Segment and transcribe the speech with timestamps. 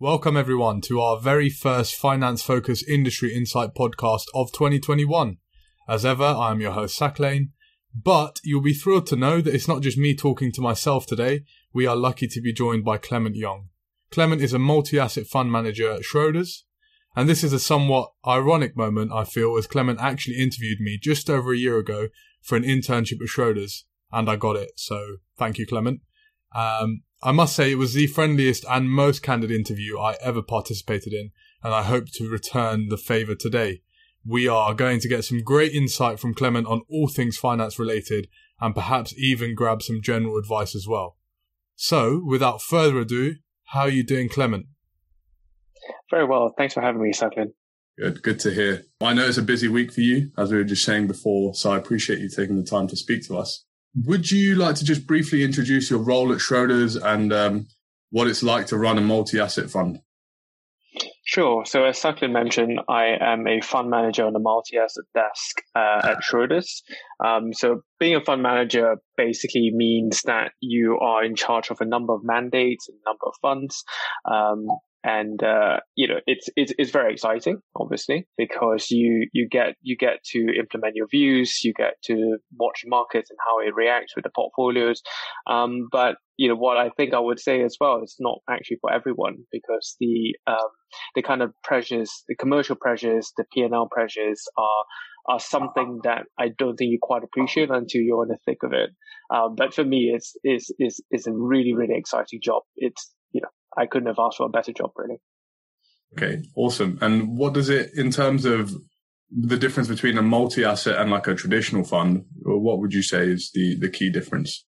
[0.00, 5.36] Welcome, everyone, to our very first finance focused industry insight podcast of 2021.
[5.88, 7.52] As ever, I am your host, Lane.
[7.94, 11.44] But you'll be thrilled to know that it's not just me talking to myself today.
[11.72, 13.68] We are lucky to be joined by Clement Young.
[14.10, 16.64] Clement is a multi asset fund manager at Schroders.
[17.14, 21.30] And this is a somewhat ironic moment, I feel, as Clement actually interviewed me just
[21.30, 22.08] over a year ago
[22.42, 24.72] for an internship at Schroders, and I got it.
[24.74, 26.00] So thank you, Clement.
[26.52, 31.14] Um, I must say it was the friendliest and most candid interview I ever participated
[31.14, 31.30] in,
[31.62, 33.80] and I hope to return the favour today.
[34.26, 38.28] We are going to get some great insight from Clement on all things finance related,
[38.60, 41.16] and perhaps even grab some general advice as well.
[41.76, 43.36] So, without further ado,
[43.68, 44.66] how are you doing, Clement?
[46.10, 46.52] Very well.
[46.58, 47.54] Thanks for having me, Sachin.
[47.98, 48.82] Good, good to hear.
[49.00, 51.72] I know it's a busy week for you, as we were just saying before, so
[51.72, 53.64] I appreciate you taking the time to speak to us.
[54.02, 57.68] Would you like to just briefly introduce your role at Schroders and um,
[58.10, 60.00] what it's like to run a multi-asset fund?
[61.26, 61.64] Sure.
[61.64, 66.18] So as Sachin mentioned, I am a fund manager on the multi-asset desk uh, at
[66.18, 66.82] Schroders.
[67.24, 71.86] Um, so being a fund manager basically means that you are in charge of a
[71.86, 73.84] number of mandates, a number of funds,
[74.30, 74.66] um,
[75.04, 79.96] and uh, you know it's, it's it's very exciting obviously because you you get you
[79.96, 84.24] get to implement your views you get to watch markets and how it reacts with
[84.24, 85.02] the portfolios
[85.46, 88.78] um, but you know what I think I would say as well it's not actually
[88.80, 90.70] for everyone because the um,
[91.14, 94.84] the kind of pressures the commercial pressures the P&L pressures are
[95.26, 98.72] are something that I don't think you quite appreciate until you're in the thick of
[98.72, 98.90] it.
[99.34, 102.62] Um, but for me, it's, it's, it's, it's a really, really exciting job.
[102.76, 105.20] It's, you know, I couldn't have asked for a better job, really.
[106.16, 106.98] Okay, awesome.
[107.00, 108.74] And what does it, in terms of
[109.30, 113.50] the difference between a multi-asset and like a traditional fund, what would you say is
[113.52, 114.64] the, the key difference?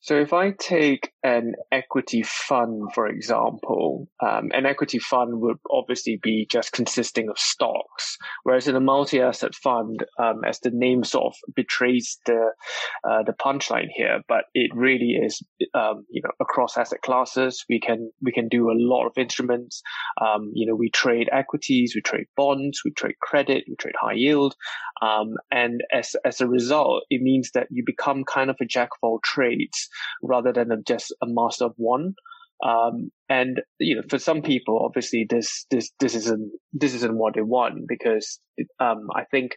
[0.00, 6.20] So if I take an equity fund, for example, um, an equity fund would obviously
[6.22, 11.26] be just consisting of stocks, whereas in a multi-asset fund, um, as the name sort
[11.26, 12.52] of betrays the
[13.08, 15.42] uh, the punchline here, but it really is,
[15.74, 17.64] um, you know, across asset classes.
[17.68, 19.82] We can we can do a lot of instruments.
[20.20, 24.14] Um, you know, we trade equities, we trade bonds, we trade credit, we trade high
[24.14, 24.54] yield,
[25.02, 28.90] um, and as as a result, it means that you become kind of a jack
[28.92, 29.87] of all trades
[30.22, 32.14] rather than just a master of one.
[32.64, 37.34] Um, and you know, for some people, obviously, this this this isn't this isn't what
[37.34, 38.40] they want because
[38.80, 39.52] um, I think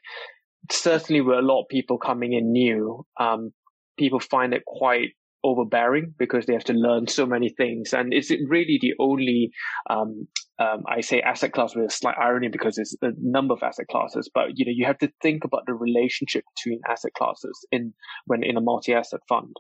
[0.70, 3.52] certainly with a lot of people coming in new, um,
[3.98, 5.10] people find it quite
[5.44, 9.50] overbearing because they have to learn so many things, and it's really the only
[9.90, 10.28] um,
[10.60, 13.88] um, I say asset class with a slight irony because it's a number of asset
[13.88, 17.94] classes, but you know you have to think about the relationship between asset classes in
[18.26, 19.56] when in a multi-asset fund.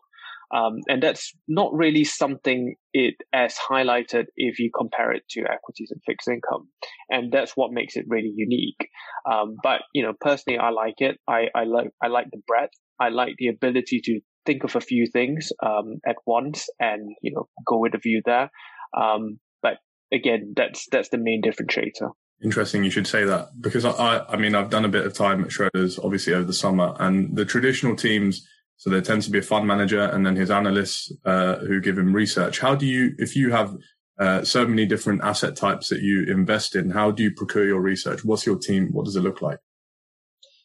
[0.53, 5.91] Um, and that's not really something it as highlighted if you compare it to equities
[5.91, 6.67] and fixed income.
[7.09, 8.89] And that's what makes it really unique.
[9.31, 11.17] Um, but, you know, personally, I like it.
[11.27, 12.73] I, I like, I like the breadth.
[12.99, 17.31] I like the ability to think of a few things, um, at once and, you
[17.33, 18.51] know, go with a view there.
[18.99, 19.77] Um, but
[20.11, 22.11] again, that's, that's the main differentiator.
[22.43, 25.43] Interesting, you should say that because I, I mean, I've done a bit of time
[25.43, 28.47] at Schroders, obviously over the summer, and the traditional teams
[28.81, 31.99] so there tends to be a fund manager and then his analysts uh, who give
[31.99, 32.57] him research.
[32.57, 33.77] How do you, if you have
[34.17, 37.79] uh, so many different asset types that you invest in, how do you procure your
[37.79, 38.25] research?
[38.25, 38.87] What's your team?
[38.91, 39.59] What does it look like?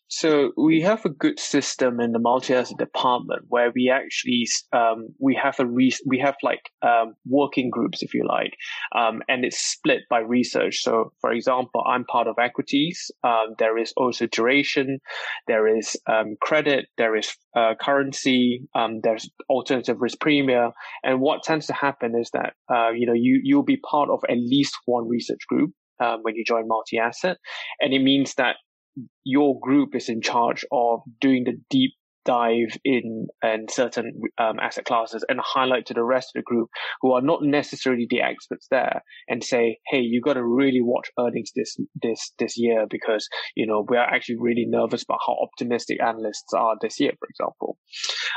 [0.08, 5.34] So we have a good system in the multi-asset department where we actually um, we
[5.34, 8.54] have a re- we have like um, working groups, if you like,
[8.94, 10.82] um, and it's split by research.
[10.82, 13.10] So, for example, I'm part of equities.
[13.24, 15.00] Um, there is also duration,
[15.48, 20.70] there is um, credit, there is uh, currency, um, there's alternative risk premium,
[21.02, 24.20] and what tends to happen is that uh, you know you you'll be part of
[24.28, 25.72] at least one research group.
[25.98, 27.38] Um, when you join multi-asset.
[27.80, 28.56] And it means that
[29.24, 31.92] your group is in charge of doing the deep
[32.26, 36.68] dive in and certain um, asset classes and highlight to the rest of the group
[37.00, 41.08] who are not necessarily the experts there and say, "Hey, you got to really watch
[41.18, 45.36] earnings this this this year because you know we are actually really nervous about how
[45.40, 47.78] optimistic analysts are this year, for example."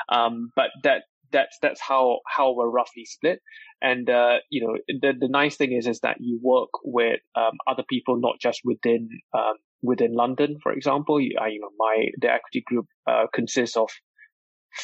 [0.09, 1.01] Um, but that
[1.31, 3.39] that's that's how how we're roughly split.
[3.81, 7.57] And uh, you know, the the nice thing is is that you work with um,
[7.67, 12.07] other people, not just within um, within London, for example, you, uh, you know, my
[12.19, 13.89] the equity group uh, consists of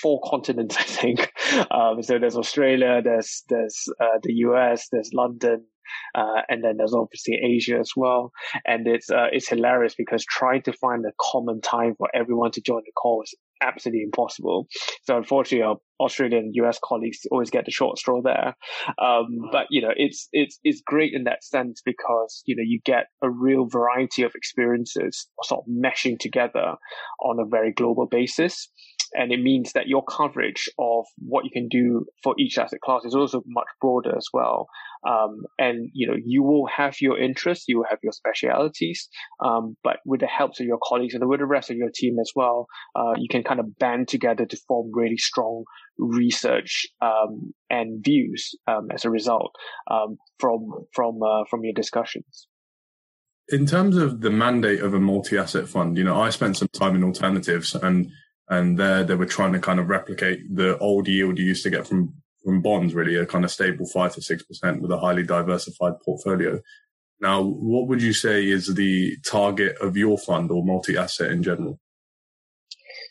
[0.01, 1.31] four continents, I think.
[1.71, 5.65] Um, so there's Australia, there's there's uh, the US, there's London,
[6.13, 8.31] uh, and then there's obviously Asia as well.
[8.65, 12.61] And it's uh, it's hilarious because trying to find a common time for everyone to
[12.61, 14.67] join the call is absolutely impossible.
[15.03, 18.55] So unfortunately, our Australian and US colleagues always get the short straw there.
[19.01, 22.79] Um, but you know, it's it's it's great in that sense because you know you
[22.85, 26.75] get a real variety of experiences sort of meshing together
[27.23, 28.69] on a very global basis.
[29.13, 33.05] And it means that your coverage of what you can do for each asset class
[33.05, 34.67] is also much broader as well.
[35.07, 39.07] Um, and you know, you will have your interests, you will have your specialities,
[39.43, 42.17] um, but with the help of your colleagues and with the rest of your team
[42.19, 45.63] as well, uh, you can kind of band together to form really strong
[45.97, 49.53] research um, and views um, as a result
[49.89, 52.47] um, from from uh, from your discussions.
[53.49, 56.95] In terms of the mandate of a multi-asset fund, you know, I spent some time
[56.95, 58.11] in alternatives, and
[58.49, 61.69] and there they were trying to kind of replicate the old yield you used to
[61.69, 62.13] get from
[62.43, 65.93] from bonds, really a kind of stable five to six percent with a highly diversified
[66.03, 66.59] portfolio.
[67.19, 71.79] Now, what would you say is the target of your fund or multi-asset in general?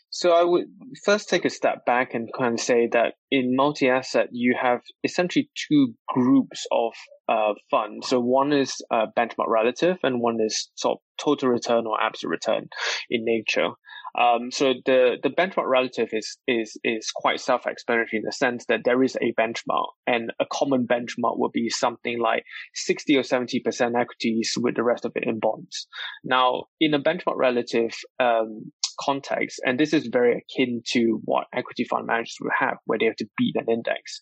[0.09, 0.67] So I would
[1.03, 5.49] first take a step back and kind of say that in multi-asset, you have essentially
[5.67, 6.93] two groups of
[7.27, 8.07] uh, funds.
[8.07, 12.31] So one is uh, benchmark relative, and one is sort of total return or absolute
[12.31, 12.69] return
[13.09, 13.71] in nature.
[14.19, 18.81] Um, so the, the benchmark relative is, is, is quite self-explanatory in the sense that
[18.85, 22.43] there is a benchmark and a common benchmark would be something like
[22.75, 25.87] 60 or 70% equities with the rest of it in bonds.
[26.23, 31.83] Now, in a benchmark relative, um, context, and this is very akin to what equity
[31.83, 34.19] fund managers would have, where they have to beat an index.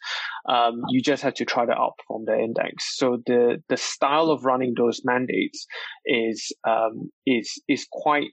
[0.48, 2.98] Um, you just have to try to outperform the index.
[2.98, 5.66] So the the style of running those mandates
[6.06, 8.32] is um, is is quite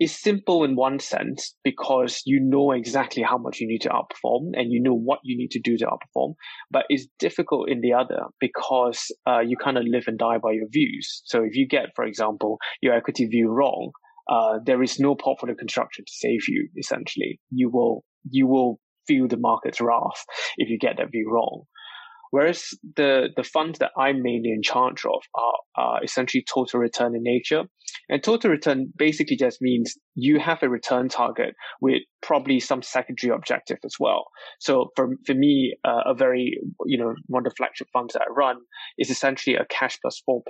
[0.00, 4.50] is simple in one sense because you know exactly how much you need to outperform
[4.54, 6.34] and you know what you need to do to outperform,
[6.70, 10.52] but it's difficult in the other because uh, you kind of live and die by
[10.52, 11.22] your views.
[11.26, 13.92] So if you get, for example, your equity view wrong,
[14.28, 16.68] uh, there is no portfolio construction to save you.
[16.76, 20.24] Essentially, you will you will feel the market's wrath
[20.56, 21.64] if you get that view wrong.
[22.34, 27.14] Whereas the, the funds that I'm mainly in charge of are, are essentially total return
[27.14, 27.62] in nature.
[28.08, 33.32] And total return basically just means you have a return target with probably some secondary
[33.32, 34.24] objective as well.
[34.58, 38.22] So for, for me, uh, a very, you know, one of the flagship funds that
[38.28, 38.56] I run
[38.98, 40.40] is essentially a cash plus 4%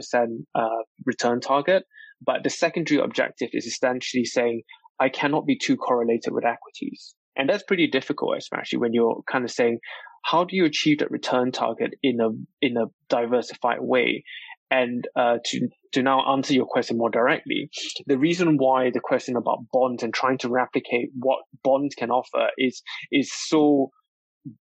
[0.55, 0.69] uh,
[1.05, 1.85] return target.
[2.25, 4.63] But the secondary objective is essentially saying,
[4.99, 7.15] I cannot be too correlated with equities.
[7.37, 9.81] And that's pretty difficult, especially when you're kind of saying,
[10.25, 12.31] how do you achieve that return target in a
[12.61, 14.25] in a diversified way?
[14.71, 17.71] And uh, to to now answer your question more directly,
[18.07, 22.49] the reason why the question about bonds and trying to replicate what bonds can offer
[22.59, 22.83] is
[23.13, 23.91] is so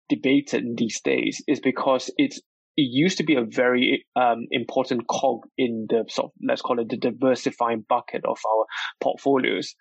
[0.10, 2.40] debated these days is because it's
[2.78, 6.80] it used to be a very um, important cog in the sort of, let's call
[6.80, 8.66] it the diversifying bucket of our
[9.00, 9.74] portfolios.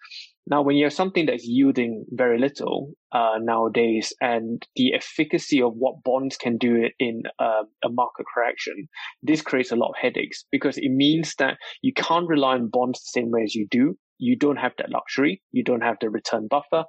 [0.46, 5.72] Now, when you have something that's yielding very little uh, nowadays, and the efficacy of
[5.74, 8.88] what bonds can do in uh, a market correction,
[9.22, 13.00] this creates a lot of headaches because it means that you can't rely on bonds
[13.00, 13.96] the same way as you do.
[14.18, 15.42] You don't have that luxury.
[15.52, 16.84] You don't have the return buffer.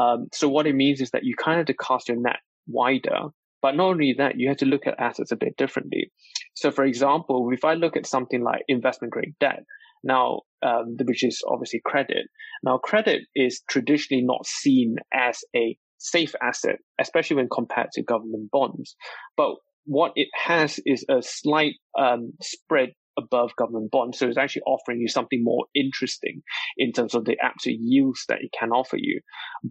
[0.00, 2.40] Um, so what it means is that you kind of have to cast your net
[2.66, 3.28] wider.
[3.62, 6.12] But not only that, you have to look at assets a bit differently.
[6.54, 9.64] So, for example, if I look at something like investment grade debt,
[10.04, 12.26] now, um, which is obviously credit.
[12.62, 18.50] Now, credit is traditionally not seen as a safe asset, especially when compared to government
[18.50, 18.96] bonds.
[19.36, 24.18] But what it has is a slight um, spread above government bonds.
[24.18, 26.42] So it's actually offering you something more interesting
[26.76, 29.20] in terms of the absolute yields that it can offer you.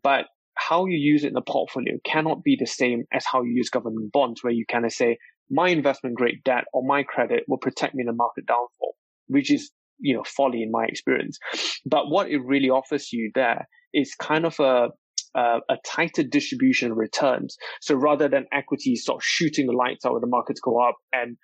[0.02, 3.52] But how you use it in the portfolio cannot be the same as how you
[3.54, 5.18] use government bonds, where you kind of say,
[5.50, 8.96] my investment grade debt or my credit will protect me in a market downfall,
[9.28, 11.40] which is you know folly in my experience.
[11.86, 14.90] But what it really offers you there is kind of a
[15.36, 17.58] uh, a tighter distribution of returns.
[17.82, 20.96] So rather than equities sort of shooting the lights out when the markets go up
[21.12, 21.38] and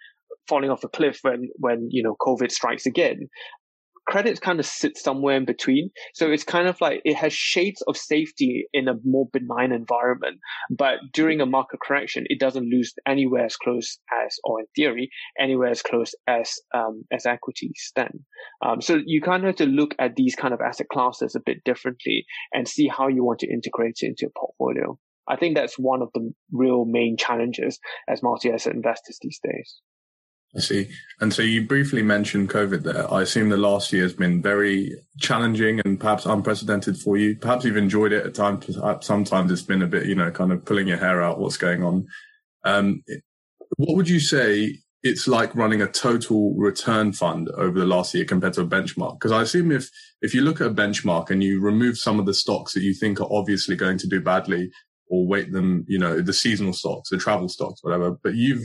[0.48, 3.28] falling off a cliff when when you know COVID strikes again,
[4.08, 5.90] credit kind of sits somewhere in between.
[6.14, 10.40] So it's kind of like it has shades of safety in a more benign environment.
[10.70, 15.10] But during a market correction, it doesn't lose anywhere as close as, or in theory,
[15.40, 18.26] anywhere as close as, um, as equities then.
[18.66, 21.42] Um, so you kind of have to look at these kind of asset classes a
[21.46, 24.98] bit differently and see how you want to integrate it into your portfolio.
[25.28, 27.80] I think that's one of the real main challenges
[28.10, 29.80] as multi-asset investors these days.
[30.56, 30.90] I see.
[31.22, 33.12] And so you briefly mentioned COVID there.
[33.12, 37.38] I assume the last year has been very challenging and perhaps unprecedented for you.
[37.38, 38.78] Perhaps you've enjoyed it at times.
[39.00, 41.84] Sometimes it's been a bit, you know, kind of pulling your hair out what's going
[41.84, 42.06] on.
[42.66, 43.02] Um,
[43.78, 48.26] what would you say it's like running a total return fund over the last year
[48.26, 49.14] compared to a benchmark?
[49.14, 49.90] Because I assume if,
[50.22, 52.94] if you look at a benchmark and you remove some of the stocks that you
[52.94, 54.70] think are obviously going to do badly
[55.08, 58.62] or weight them, you know, the seasonal stocks, the travel stocks, whatever, but you've,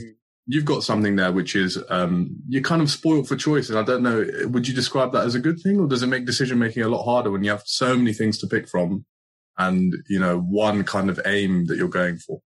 [0.47, 3.83] you've got something there which is um, you're kind of spoiled for choice and i
[3.83, 6.57] don't know would you describe that as a good thing or does it make decision
[6.57, 9.05] making a lot harder when you have so many things to pick from
[9.57, 12.39] and you know one kind of aim that you're going for?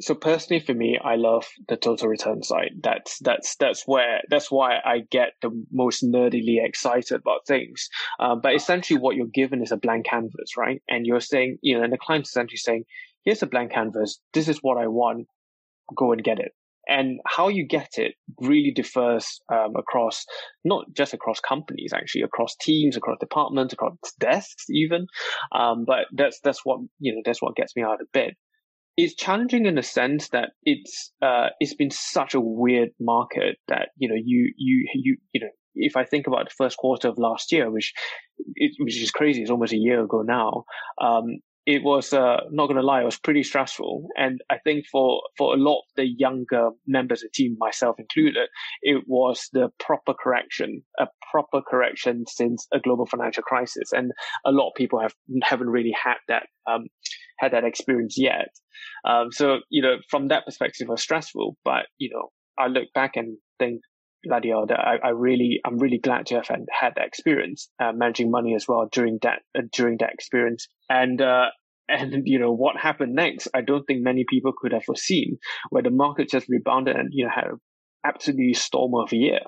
[0.00, 4.50] So personally for me i love the total return side that's that's that's where that's
[4.50, 7.88] why i get the most nerdily excited about things.
[8.18, 10.82] Um, but essentially what you're given is a blank canvas right?
[10.88, 12.84] And you're saying you know and the client's essentially saying
[13.24, 14.20] here's a blank canvas.
[14.34, 15.28] This is what i want
[15.96, 16.52] go and get it.
[16.86, 20.26] And how you get it really differs um, across
[20.64, 25.06] not just across companies, actually across teams, across departments, across desks, even.
[25.54, 27.22] Um, but that's that's what you know.
[27.24, 28.34] That's what gets me out of bed.
[28.98, 33.88] It's challenging in the sense that it's uh, it's been such a weird market that
[33.96, 37.18] you know you you you you know if I think about the first quarter of
[37.18, 37.92] last year, which
[38.78, 40.64] which is crazy, it's almost a year ago now.
[41.00, 44.08] Um, it was uh, not going to lie, it was pretty stressful.
[44.16, 47.96] And I think for for a lot of the younger members of the team, myself
[47.98, 48.48] included,
[48.82, 53.92] it was the proper correction, a proper correction since a global financial crisis.
[53.92, 54.12] And
[54.44, 56.86] a lot of people have haven't really had that um,
[57.38, 58.48] had that experience yet.
[59.04, 61.56] Um, so you know, from that perspective, it was stressful.
[61.64, 62.28] But you know,
[62.58, 63.80] I look back and think
[64.30, 68.54] hell, I, I really, I'm really glad to have had, that experience, uh, managing money
[68.54, 70.68] as well during that, uh, during that experience.
[70.88, 71.46] And, uh,
[71.88, 75.36] and you know what happened next i don't think many people could have foreseen
[75.68, 77.60] where the market just rebounded and you know had an
[78.06, 79.40] absolutely storm of a year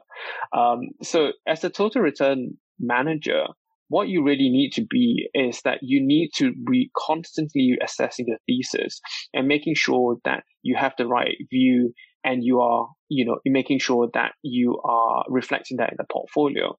[0.55, 3.45] um, so as a total return manager
[3.89, 8.39] what you really need to be is that you need to be constantly assessing the
[8.47, 9.01] thesis
[9.33, 11.93] and making sure that you have the right view
[12.27, 16.77] and you are, you know, making sure that you are reflecting that in the portfolio.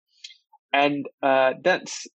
[0.74, 2.06] And uh, that's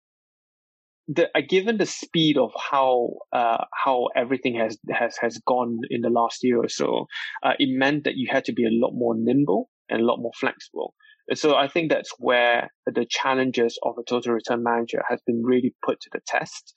[1.09, 6.03] the, uh, given the speed of how uh, how everything has has has gone in
[6.03, 7.07] the last year or so,
[7.43, 10.19] uh, it meant that you had to be a lot more nimble and a lot
[10.19, 10.95] more flexible.
[11.35, 15.75] So I think that's where the challenges of a total return manager has been really
[15.85, 16.75] put to the test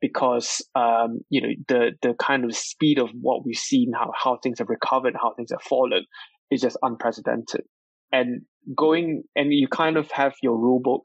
[0.00, 4.38] because, um, you know, the, the kind of speed of what we've seen, how, how
[4.42, 6.04] things have recovered, how things have fallen
[6.50, 7.62] is just unprecedented.
[8.10, 8.42] And
[8.76, 11.02] going, and you kind of have your rule book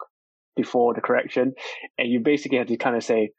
[0.56, 1.53] before the correction
[1.98, 3.32] and you basically have to kind of say,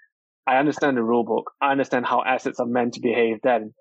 [0.46, 1.50] I understand the rule book.
[1.60, 3.74] I understand how assets are meant to behave then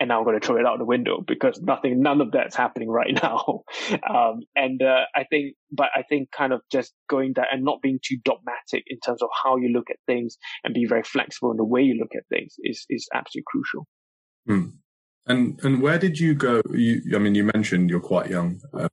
[0.00, 2.56] and now I'm going to throw it out the window because nothing, none of that's
[2.56, 3.62] happening right now.
[4.08, 7.82] Um, and uh, I think, but I think kind of just going that and not
[7.82, 11.50] being too dogmatic in terms of how you look at things and be very flexible
[11.50, 13.86] in the way you look at things is is absolutely crucial.
[14.46, 14.76] Hmm.
[15.26, 16.62] And and where did you go?
[16.70, 18.60] You, I mean, you mentioned you're quite young.
[18.72, 18.88] Um,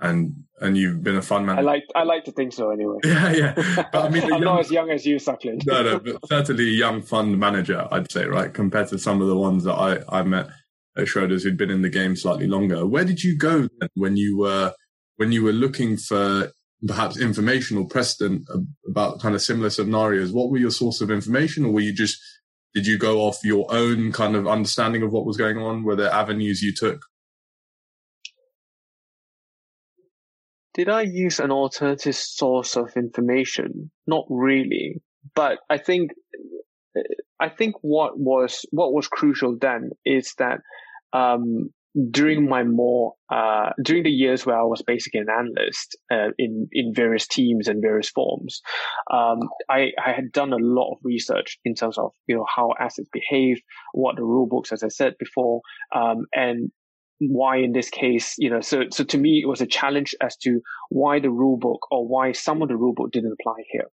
[0.00, 1.58] and and you've been a fun man.
[1.58, 2.98] I like I like to think so anyway.
[3.04, 3.54] Yeah, yeah.
[3.92, 5.64] But I mean, I'm young, not as young as you, Sachin.
[5.66, 9.28] no, no, but certainly a young fund manager, I'd say, right, compared to some of
[9.28, 10.48] the ones that I I met
[10.96, 12.86] at Schroders who'd been in the game slightly longer.
[12.86, 14.72] Where did you go when you were
[15.16, 16.52] when you were looking for
[16.86, 18.48] perhaps information or precedent
[18.88, 20.32] about kind of similar scenarios?
[20.32, 22.20] What were your source of information, or were you just
[22.74, 25.82] did you go off your own kind of understanding of what was going on?
[25.82, 27.02] Were there avenues you took?
[30.78, 33.90] Did I use an alternative source of information?
[34.06, 35.02] Not really,
[35.34, 36.12] but I think
[37.40, 40.60] I think what was what was crucial then is that
[41.12, 41.70] um,
[42.12, 46.68] during my more uh, during the years where I was basically an analyst uh, in
[46.70, 48.60] in various teams and various forms,
[49.12, 52.72] um, I, I had done a lot of research in terms of you know how
[52.78, 53.60] assets behave,
[53.94, 55.60] what the rule books, as I said before,
[55.92, 56.70] um, and
[57.20, 60.36] why in this case, you know, so, so to me, it was a challenge as
[60.38, 60.60] to
[60.90, 63.88] why the rule book or why some of the rule book didn't apply here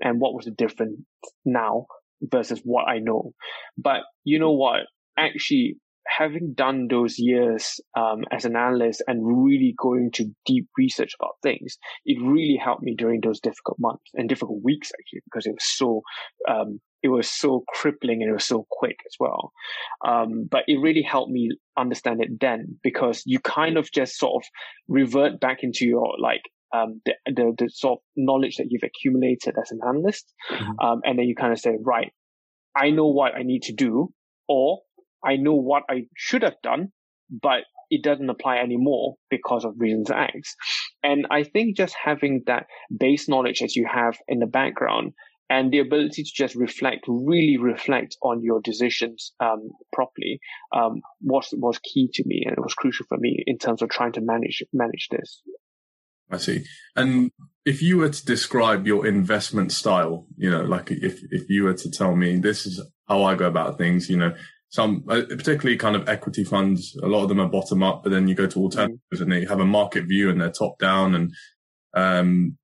[0.00, 1.00] and what was the difference
[1.44, 1.86] now
[2.22, 3.32] versus what I know.
[3.76, 4.80] But you know what?
[5.18, 11.12] Actually, having done those years um, as an analyst and really going to deep research
[11.20, 15.46] about things, it really helped me during those difficult months and difficult weeks actually because
[15.46, 16.02] it was so
[16.48, 19.52] um, it was so crippling and it was so quick as well.
[20.04, 24.42] Um, but it really helped me understand it then because you kind of just sort
[24.42, 24.48] of
[24.88, 26.42] revert back into your like
[26.74, 30.84] um, the, the, the sort of knowledge that you've accumulated as an analyst, mm-hmm.
[30.84, 32.10] um, and then you kind of say, right,
[32.74, 34.12] I know what I need to do,
[34.48, 34.80] or
[35.24, 36.88] I know what I should have done,
[37.30, 40.56] but it doesn't apply anymore because of reasons X.
[41.04, 45.12] And I think just having that base knowledge as you have in the background
[45.48, 50.40] and the ability to just reflect, really reflect on your decisions um, properly
[50.74, 53.88] um, was was key to me, and it was crucial for me in terms of
[53.88, 55.42] trying to manage manage this.
[56.30, 56.64] I see.
[56.96, 57.30] And
[57.64, 61.74] if you were to describe your investment style, you know, like if if you were
[61.74, 64.34] to tell me this is how I go about things, you know,
[64.70, 68.10] some uh, particularly kind of equity funds, a lot of them are bottom up, but
[68.10, 69.20] then you go to alternatives mm.
[69.20, 71.32] and they have a market view and they're top down and
[71.94, 72.58] um,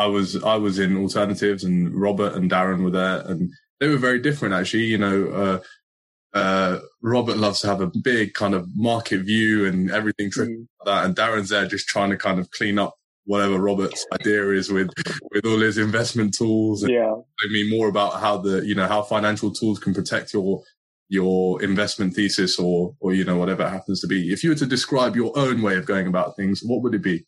[0.00, 3.98] I was I was in alternatives, and Robert and Darren were there, and they were
[3.98, 4.84] very different actually.
[4.84, 9.90] You know, uh, uh, Robert loves to have a big kind of market view and
[9.90, 10.66] everything mm.
[10.78, 14.48] like that, and Darren's there just trying to kind of clean up whatever Robert's idea
[14.52, 14.88] is with
[15.32, 16.82] with all his investment tools.
[16.82, 20.32] And yeah, I mean more about how the you know how financial tools can protect
[20.32, 20.62] your
[21.10, 24.32] your investment thesis or or you know whatever it happens to be.
[24.32, 27.02] If you were to describe your own way of going about things, what would it
[27.02, 27.26] be?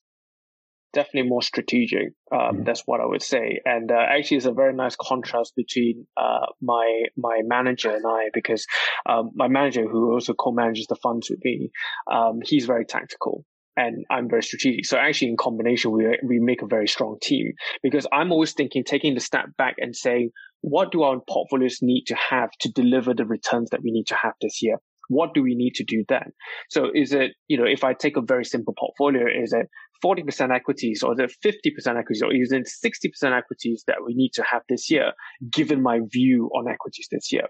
[0.93, 2.13] Definitely more strategic.
[2.31, 2.63] Um, mm-hmm.
[2.65, 3.61] That's what I would say.
[3.65, 8.31] And uh, actually, it's a very nice contrast between uh, my my manager and I,
[8.33, 8.67] because
[9.09, 11.71] um, my manager, who also co-manages the funds with me,
[12.11, 13.45] um, he's very tactical.
[13.75, 14.85] And I'm very strategic.
[14.85, 18.85] So actually, in combination, we we make a very strong team because I'm always thinking,
[18.85, 20.31] taking the step back and saying,
[20.61, 24.15] what do our portfolios need to have to deliver the returns that we need to
[24.15, 24.77] have this year?
[25.13, 26.33] What do we need to do then?
[26.71, 29.69] So is it, you know, if I take a very simple portfolio, is it
[30.05, 34.31] 40% equities or is it 50% equities or is it 60% equities that we need
[34.35, 35.13] to have this year,
[35.53, 37.47] given my view on equities this year?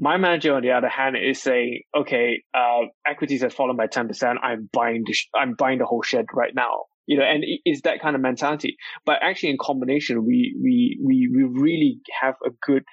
[0.00, 4.36] My manager, on the other hand, is saying, okay, uh, equities have fallen by 10%.
[4.42, 7.80] I'm buying the, sh- I'm buying the whole shed right now you know, and it's
[7.82, 8.76] that kind of mentality.
[9.06, 12.84] But actually, in combination, we we we we really have a good.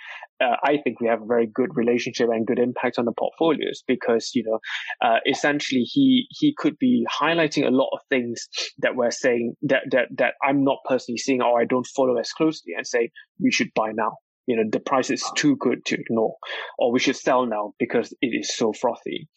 [0.42, 3.84] Uh, I think we have a very good relationship and good impact on the portfolios
[3.88, 4.60] because you know,
[5.06, 8.48] uh, essentially he he could be highlighting a lot of things
[8.80, 12.32] that we're saying that that that I'm not personally seeing or I don't follow as
[12.32, 14.14] closely and say we should buy now.
[14.48, 16.36] You know, the price is too good to ignore,
[16.80, 19.28] or we should sell now because it is so frothy.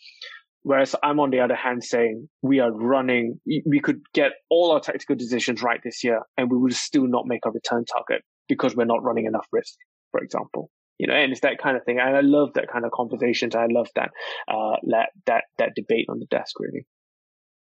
[0.62, 4.80] Whereas I'm on the other hand saying we are running, we could get all our
[4.80, 8.74] tactical decisions right this year and we would still not make a return target because
[8.74, 9.74] we're not running enough risk,
[10.10, 10.70] for example.
[10.98, 12.00] You know, and it's that kind of thing.
[12.00, 13.54] And I love that kind of conversations.
[13.54, 14.10] I love that,
[14.48, 16.86] uh, that, that, that debate on the desk really.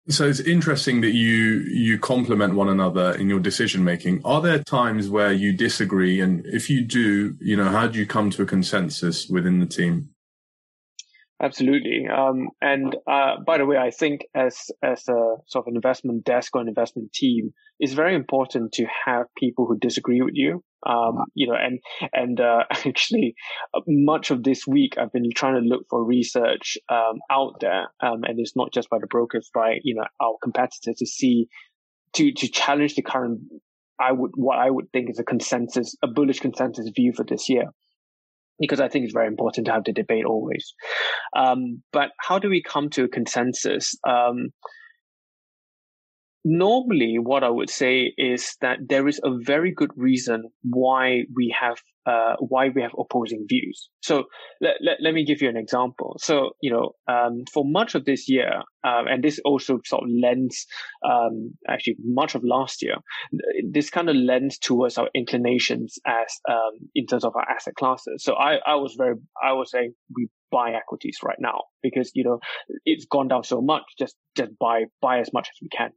[0.09, 4.21] So it's interesting that you you complement one another in your decision making.
[4.23, 8.05] Are there times where you disagree, and if you do, you know, how do you
[8.05, 10.11] come to a consensus within the team?
[11.39, 12.07] Absolutely.
[12.07, 16.23] Um, and uh, by the way, I think as as a sort of an investment
[16.23, 20.63] desk or an investment team, it's very important to have people who disagree with you.
[20.87, 21.79] Um, you know, and
[22.11, 23.35] and uh, actually,
[23.75, 27.87] uh, much of this week I've been trying to look for research um, out there,
[28.01, 31.49] um, and it's not just by the brokers, by you know our competitors to see
[32.13, 33.41] to to challenge the current.
[33.99, 37.47] I would what I would think is a consensus, a bullish consensus view for this
[37.47, 37.65] year
[38.59, 40.73] because I think it's very important to have the debate always.
[41.35, 43.95] Um, but how do we come to a consensus?
[44.07, 44.49] Um,
[46.47, 51.53] normally, what I would say is that there is a very good reason why we
[51.59, 53.89] have uh, why we have opposing views.
[53.99, 54.23] So
[54.61, 56.15] let, let, let, me give you an example.
[56.21, 58.49] So, you know, um, for much of this year,
[58.85, 60.65] um, and this also sort of lends,
[61.05, 62.95] um, actually much of last year,
[63.69, 68.23] this kind of lends towards our inclinations as, um, in terms of our asset classes.
[68.23, 72.23] So I, I was very, I was saying we buy equities right now because, you
[72.23, 72.39] know,
[72.85, 73.83] it's gone down so much.
[73.97, 75.91] Just, just buy, buy as much as we can.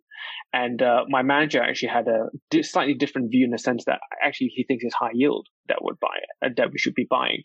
[0.52, 4.48] And, uh, my manager actually had a slightly different view in the sense that actually
[4.48, 7.42] he thinks it's high yield that would buy it, uh, that we should be buying.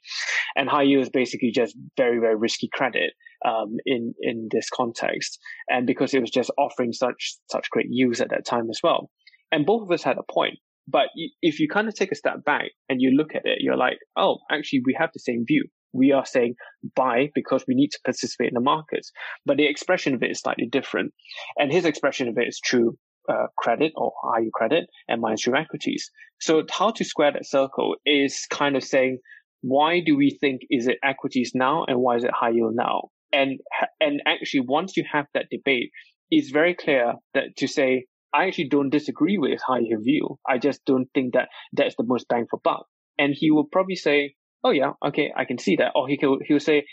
[0.56, 3.13] And high yield is basically just very, very risky credit,
[3.46, 5.39] um, in, in this context.
[5.70, 9.10] And because it was just offering such, such great yields at that time as well.
[9.52, 10.56] And both of us had a point.
[10.88, 11.08] But
[11.41, 13.98] if you kind of take a step back and you look at it, you're like,
[14.15, 15.65] oh, actually, we have the same view.
[15.96, 16.56] We are saying
[16.96, 19.12] buy because we need to participate in the markets.
[19.46, 21.14] But the expression of it is slightly different.
[21.58, 22.98] And his expression of it is true
[23.30, 26.12] uh, credit or high yield credit and minus mainstream equities.
[26.40, 29.20] So how to square that circle is kind of saying,
[29.62, 33.10] why do we think is it equities now and why is it high yield now?
[33.32, 33.60] And,
[34.00, 35.92] and actually once you have that debate,
[36.30, 40.38] it's very clear that to say, I actually don't disagree with high yield view.
[40.48, 42.86] I just don't think that that's the most bang for buck.
[43.18, 45.93] And he will probably say, oh yeah, okay, I can see that.
[45.95, 46.86] Or he will, he'll say,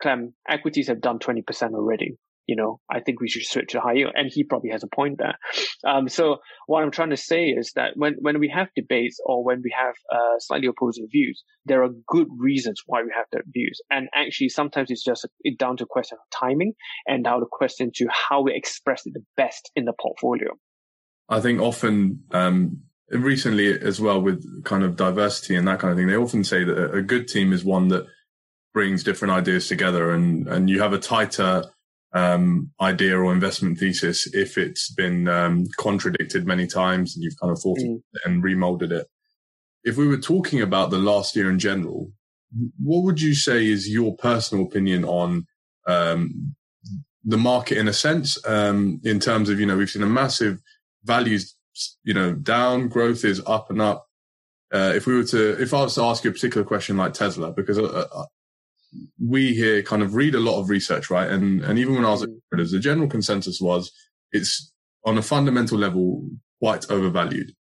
[0.00, 1.42] Clem, equities have done 20%
[1.74, 2.16] already
[2.48, 4.12] you know, I think we should switch to high yield.
[4.14, 5.38] And he probably has a point there.
[5.86, 9.44] Um, so what I'm trying to say is that when, when we have debates or
[9.44, 13.42] when we have uh, slightly opposing views, there are good reasons why we have the
[13.52, 13.80] views.
[13.90, 15.28] And actually, sometimes it's just
[15.58, 16.72] down to a question of timing
[17.06, 20.52] and how the question to how we express it the best in the portfolio.
[21.28, 22.78] I think often, um,
[23.10, 26.64] recently as well with kind of diversity and that kind of thing, they often say
[26.64, 28.06] that a good team is one that
[28.74, 31.64] brings different ideas together and, and you have a tighter
[32.12, 37.52] um, idea or investment thesis if it's been um, contradicted many times and you've kind
[37.52, 38.00] of thought mm.
[38.24, 39.06] and remolded it.
[39.84, 42.10] If we were talking about the last year in general,
[42.82, 45.46] what would you say is your personal opinion on
[45.86, 46.54] um,
[47.24, 50.60] the market in a sense, um, in terms of, you know, we've seen a massive
[51.04, 51.54] values,
[52.02, 54.06] you know, down, growth is up and up.
[54.72, 57.14] Uh, if we were to, if I was to ask you a particular question like
[57.14, 58.24] Tesla, because uh, uh
[59.22, 61.30] we here kind of read a lot of research, right?
[61.30, 63.90] And and even when I was at Schroders, the general consensus was
[64.32, 64.72] it's
[65.04, 66.28] on a fundamental level
[66.60, 67.52] quite overvalued,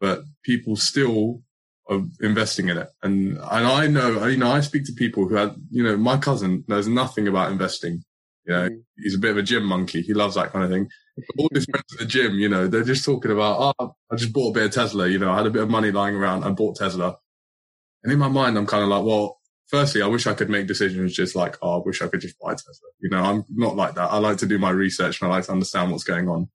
[0.00, 1.42] but people still
[1.88, 2.88] are investing in it.
[3.02, 6.16] And and I know, you know, I speak to people who had, you know, my
[6.16, 8.02] cousin knows nothing about investing.
[8.46, 8.82] You know, mm.
[8.96, 10.02] he's a bit of a gym monkey.
[10.02, 10.88] He loves that kind of thing.
[11.38, 14.32] All his friends at the gym, you know, they're just talking about, oh, I just
[14.32, 15.08] bought a bit of Tesla.
[15.08, 16.44] You know, I had a bit of money lying around.
[16.44, 17.16] I bought Tesla.
[18.04, 20.68] And in my mind, I'm kind of like, well, firstly, I wish I could make
[20.68, 22.88] decisions just like, oh, I wish I could just buy Tesla.
[23.00, 24.12] You know, I'm not like that.
[24.12, 26.48] I like to do my research and I like to understand what's going on.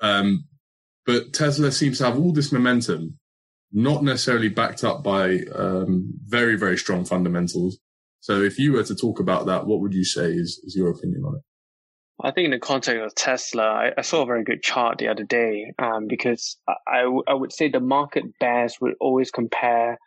[0.00, 0.46] Um,
[1.06, 3.18] but Tesla seems to have all this momentum,
[3.72, 7.78] not necessarily backed up by um, very, very strong fundamentals.
[8.24, 10.88] So if you were to talk about that, what would you say is, is your
[10.88, 11.42] opinion on it?
[12.26, 15.08] I think in the context of Tesla, I, I saw a very good chart the
[15.08, 16.56] other day um, because
[16.88, 19.98] I, would say the market bears would always compare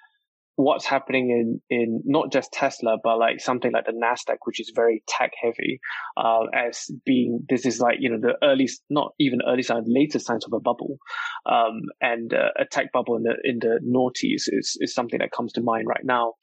[0.55, 4.71] what's happening in, in not just Tesla, but like something like the Nasdaq, which is
[4.75, 5.79] very tech heavy,
[6.17, 10.17] uh, as being this is like you know the early, not even early sign, later
[10.17, 10.97] signs of a bubble,
[11.45, 15.29] um, and uh, a tech bubble in the in the noughties is is something that
[15.31, 16.33] comes to mind right now.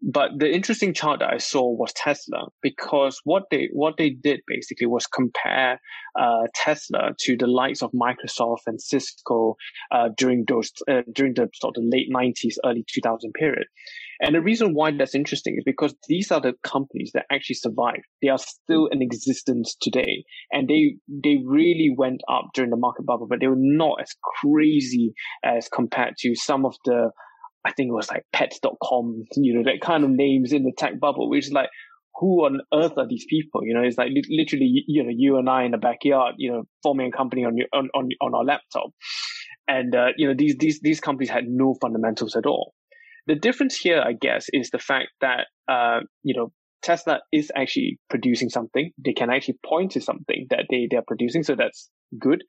[0.00, 4.40] But the interesting chart that I saw was Tesla because what they what they did
[4.46, 5.80] basically was compare
[6.18, 9.56] uh, Tesla to the likes of Microsoft and Cisco
[9.90, 13.66] uh, during those uh, during the sort of late nineties, early two thousand period.
[14.20, 18.04] And the reason why that's interesting is because these are the companies that actually survived.
[18.22, 23.04] They are still in existence today, and they they really went up during the market
[23.04, 25.12] bubble, but they were not as crazy
[25.44, 27.10] as compared to some of the
[27.64, 30.98] I think it was like pets.com, you know, that kind of names in the tech
[31.00, 31.68] bubble, which is like,
[32.14, 33.64] who on earth are these people?
[33.64, 36.64] You know, it's like literally, you know, you and I in the backyard, you know,
[36.82, 38.90] forming a company on your, on, on, on our laptop.
[39.68, 42.74] And, uh, you know, these, these, these companies had no fundamentals at all.
[43.26, 46.50] The difference here, I guess, is the fact that, uh, you know,
[46.82, 48.90] Tesla is actually producing something.
[49.04, 51.42] They can actually point to something that they, they're producing.
[51.42, 52.44] So that's good.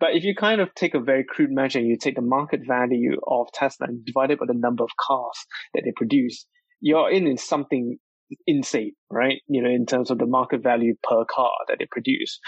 [0.00, 3.16] But if you kind of take a very crude measure, you take the market value
[3.26, 5.38] of Tesla and divide it by the number of cars
[5.74, 6.46] that they produce,
[6.80, 7.98] you're in, in something
[8.46, 9.40] insane, right?
[9.48, 12.38] You know, in terms of the market value per car that they produce.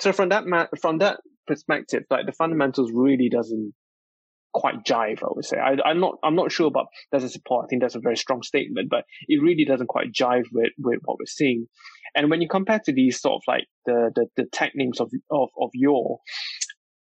[0.00, 3.72] So from that, ma- from that perspective, like the fundamentals really doesn't
[4.52, 5.58] quite jive, I would say.
[5.58, 7.64] I, am not, I'm not sure about that's a support.
[7.64, 11.00] I think that's a very strong statement, but it really doesn't quite jive with, with
[11.04, 11.66] what we're seeing.
[12.14, 15.10] And when you compare to these sort of like the, the, the tech names of,
[15.30, 16.18] of, of your,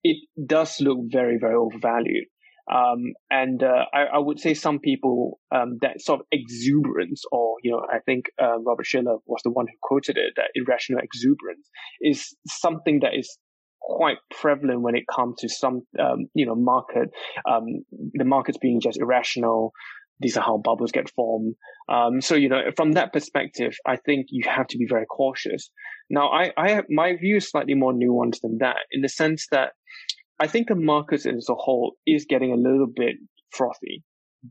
[0.03, 2.27] it does look very, very overvalued.
[2.73, 7.57] Um, and uh, I, I, would say some people um, that sort of exuberance, or
[7.65, 11.01] you know, I think uh, Robert Shiller was the one who quoted it that irrational
[11.03, 11.69] exuberance
[12.01, 13.37] is something that is
[13.81, 17.11] quite prevalent when it comes to some, um, you know, market,
[17.49, 19.73] um, the markets being just irrational.
[20.21, 21.55] These are how bubbles get formed.
[21.89, 25.71] Um, so, you know, from that perspective, I think you have to be very cautious.
[26.11, 29.73] Now, I, I, my view is slightly more nuanced than that in the sense that
[30.39, 33.17] I think the market as a whole is getting a little bit
[33.51, 34.03] frothy,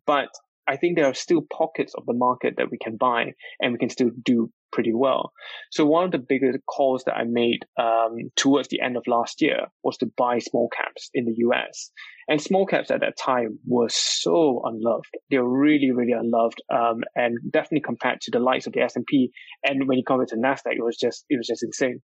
[0.05, 0.29] but
[0.67, 3.79] I think there are still pockets of the market that we can buy and we
[3.79, 5.31] can still do pretty well.
[5.71, 9.41] So one of the bigger calls that I made um, towards the end of last
[9.41, 11.91] year was to buy small caps in the US.
[12.27, 15.17] And small caps at that time were so unloved.
[15.31, 18.95] They were really, really unloved, um, and definitely compared to the likes of the S
[18.95, 19.31] and P.
[19.63, 22.01] And when you compare to Nasdaq, it was just it was just insane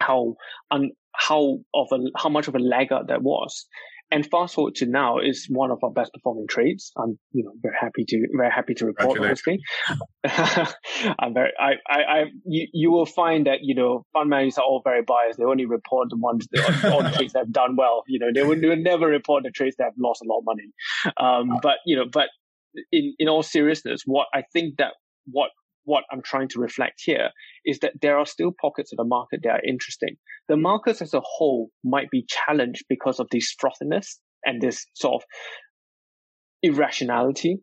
[0.00, 0.34] how
[0.70, 3.66] un, how of a how much of a laggard that was.
[4.10, 6.92] And fast forward to now is one of our best performing trades.
[6.96, 9.58] I'm, you know, very happy to, very happy to report, honestly.
[10.24, 14.64] I'm very, I, I, I you, you will find that, you know, fund managers are
[14.64, 15.38] all very biased.
[15.38, 18.04] They only report the ones, the, all the trades that have done well.
[18.06, 20.38] You know, they would, they would never report the trades that have lost a lot
[20.38, 20.72] of money.
[21.16, 22.28] Um, but, you know, but
[22.92, 24.92] in, in all seriousness, what I think that
[25.26, 25.50] what
[25.86, 27.30] what I'm trying to reflect here
[27.64, 30.16] is that there are still pockets of the market that are interesting.
[30.48, 35.22] The markets as a whole might be challenged because of this frothiness and this sort
[35.22, 35.26] of
[36.62, 37.60] irrationality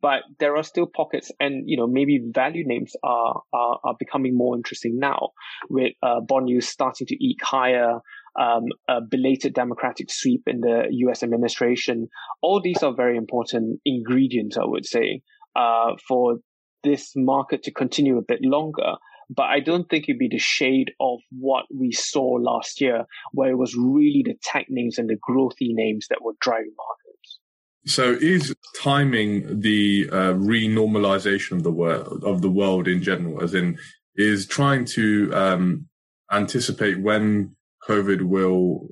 [0.00, 4.36] but there are still pockets and you know maybe value names are are, are becoming
[4.36, 5.30] more interesting now
[5.68, 7.98] with uh, bond yields starting to eke higher
[8.40, 12.08] um, a belated democratic sweep in the US administration
[12.42, 15.22] all these are very important ingredients I would say
[15.56, 16.36] uh, for
[16.84, 18.94] this market to continue a bit longer
[19.34, 23.50] but I don't think it'd be the shade of what we saw last year, where
[23.50, 27.38] it was really the tech names and the growthy names that were driving markets.
[27.86, 33.54] So is timing the uh, renormalization of the world of the world in general, as
[33.54, 33.78] in
[34.14, 35.88] is trying to um,
[36.30, 37.56] anticipate when
[37.88, 38.88] COVID will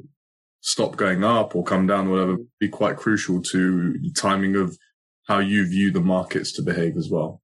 [0.62, 4.76] stop going up or come down, or whatever, be quite crucial to the timing of
[5.28, 7.39] how you view the markets to behave as well.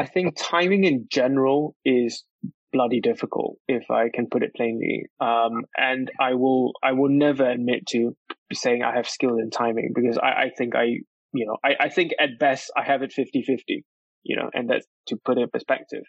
[0.00, 2.24] I think timing in general is
[2.72, 5.04] bloody difficult, if I can put it plainly.
[5.20, 8.16] Um, and I will, I will never admit to
[8.50, 10.84] saying I have skill in timing because I, I think I,
[11.34, 13.84] you know, I, I think at best I have it 50 50,
[14.22, 16.04] you know, and that's to put it in perspective.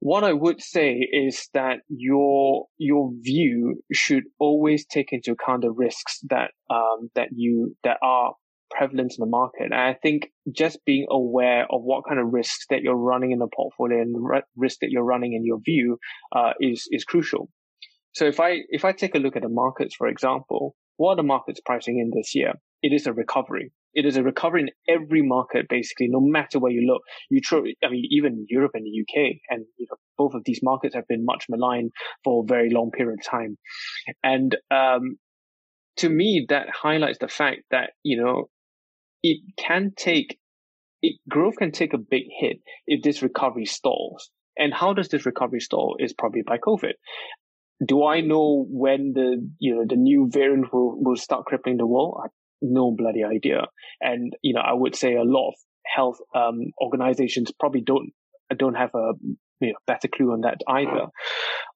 [0.00, 5.70] What I would say is that your, your view should always take into account the
[5.70, 8.32] risks that, um, that you, that are
[8.76, 9.64] prevalent in the market.
[9.64, 13.38] And I think just being aware of what kind of risks that you're running in
[13.38, 15.98] the portfolio and re- risk that you're running in your view
[16.34, 17.48] uh, is is crucial.
[18.12, 21.16] So if I if I take a look at the markets, for example, what are
[21.16, 22.52] the markets pricing in this year?
[22.82, 23.72] It is a recovery.
[23.94, 27.02] It is a recovery in every market, basically, no matter where you look.
[27.30, 30.60] You try, I mean, even Europe and the UK, and you know, both of these
[30.62, 31.90] markets have been much maligned
[32.24, 33.58] for a very long period of time.
[34.22, 35.16] And um,
[35.98, 38.48] to me, that highlights the fact that you know
[39.22, 40.38] it can take
[41.02, 44.30] it growth can take a big hit if this recovery stalls.
[44.56, 45.96] And how does this recovery stall?
[45.98, 46.92] Is probably by COVID.
[47.84, 51.86] Do I know when the you know the new variant will, will start crippling the
[51.86, 52.20] world?
[52.22, 52.28] I
[52.62, 53.66] no bloody idea.
[54.00, 55.54] And you know, I would say a lot of
[55.84, 58.10] health um, organizations probably don't
[58.56, 59.12] don't have a
[59.60, 61.06] you know, better clue on that either.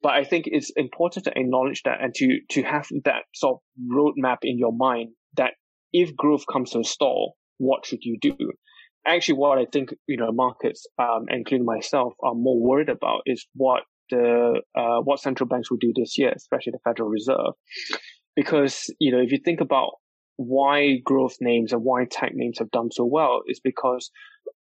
[0.02, 3.60] But I think it's important to acknowledge that and to to have that sort of
[3.92, 5.54] roadmap in your mind that
[5.92, 8.36] if growth comes to a stall, what should you do?
[9.06, 13.46] Actually, what I think, you know, markets, um, including myself, are more worried about is
[13.54, 17.54] what the, uh, what central banks will do this year, especially the Federal Reserve.
[18.34, 19.92] Because, you know, if you think about
[20.36, 24.10] why growth names and why tech names have done so well is because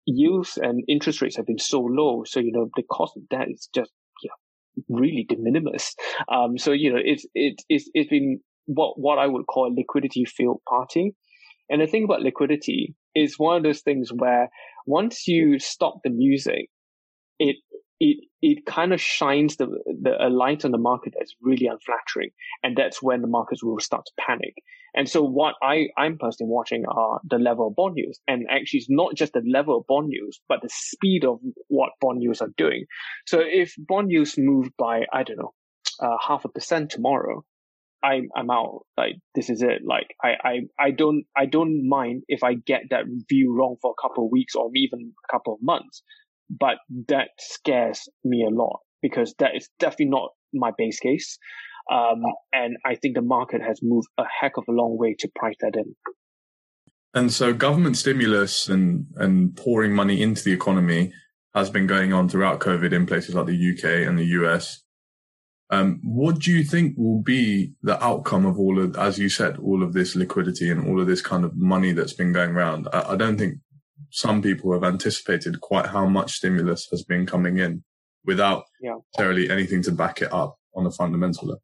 [0.06, 2.24] yields and interest rates have been so low.
[2.26, 5.96] So, you know, the cost of debt is just, you know, really de minimis.
[6.32, 9.73] Um, so, you know, it's, it, it's, it's been what, what I would call a
[9.73, 11.15] liquidity field party.
[11.69, 14.49] And the thing about liquidity is one of those things where
[14.86, 16.69] once you stop the music,
[17.39, 17.58] it
[17.99, 19.67] it it kind of shines the,
[20.02, 22.32] the a light on the market that's really unflattering,
[22.63, 24.56] and that's when the markets will start to panic.
[24.95, 28.80] And so, what I I'm personally watching are the level of bond yields, and actually,
[28.80, 32.41] it's not just the level of bond yields, but the speed of what bond yields
[32.41, 32.86] are doing.
[33.26, 35.54] So, if bond yields move by I don't know
[35.99, 37.43] uh, half a percent tomorrow,
[38.04, 38.86] I'm I'm out.
[38.98, 39.82] Like this is it.
[39.86, 43.92] Like I I I don't I don't mind if I get that view wrong for
[43.98, 46.04] a couple of weeks or even a couple of months,
[46.50, 46.76] but
[47.08, 51.38] that scares me a lot because that is definitely not my base case.
[51.92, 55.30] Um, and I think the market has moved a heck of a long way to
[55.36, 55.96] price that in.
[57.13, 61.13] And so government stimulus and, and pouring money into the economy
[61.54, 64.84] has been going on throughout COVID in places like the UK and the US.
[65.74, 69.58] Um, what do you think will be the outcome of all of, as you said,
[69.58, 72.88] all of this liquidity and all of this kind of money that's been going around?
[72.94, 73.56] I, I don't think
[74.12, 77.84] some people have anticipated quite how much stimulus has been coming in
[78.24, 78.98] without yeah.
[79.16, 81.64] necessarily anything to back it up on a fundamental level.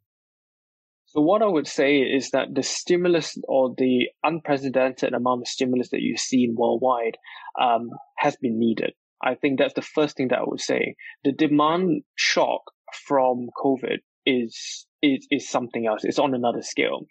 [1.06, 5.90] So what I would say is that the stimulus or the unprecedented amount of stimulus
[5.90, 7.18] that you've seen worldwide
[7.62, 8.94] um, has been needed.
[9.22, 10.96] I think that's the first thing that I would say.
[11.24, 12.62] The demand shock
[13.08, 16.04] from COVID is is is something else.
[16.04, 17.06] It's on another scale,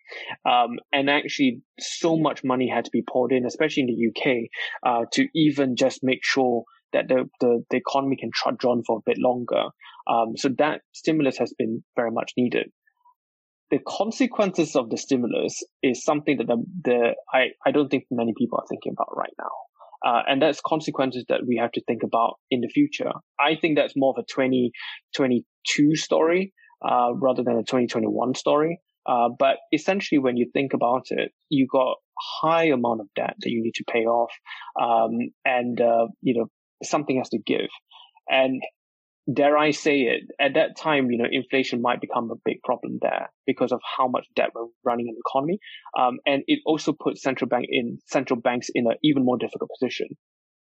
[0.45, 4.49] um, and actually, so much money had to be poured in, especially in the UK,
[4.87, 8.99] uh, to even just make sure that the the, the economy can trudge on for
[8.99, 9.65] a bit longer.
[10.09, 12.71] Um, so that stimulus has been very much needed.
[13.71, 18.33] The consequences of the stimulus is something that the, the I, I don't think many
[18.37, 19.51] people are thinking about right now.
[20.07, 23.11] Uh, and that's consequences that we have to think about in the future.
[23.41, 26.53] I think that's more of a 2022 story
[26.89, 28.81] uh, rather than a 2021 story.
[29.07, 31.97] Uh, but essentially, when you think about it, you got
[32.43, 34.31] high amount of debt that you need to pay off,
[34.81, 36.47] um, and uh, you know
[36.83, 37.69] something has to give.
[38.29, 38.63] And
[39.33, 42.99] dare I say it, at that time, you know, inflation might become a big problem
[43.03, 45.59] there because of how much debt we're running in the economy.
[45.99, 49.71] Um, and it also puts central bank in central banks in an even more difficult
[49.79, 50.09] position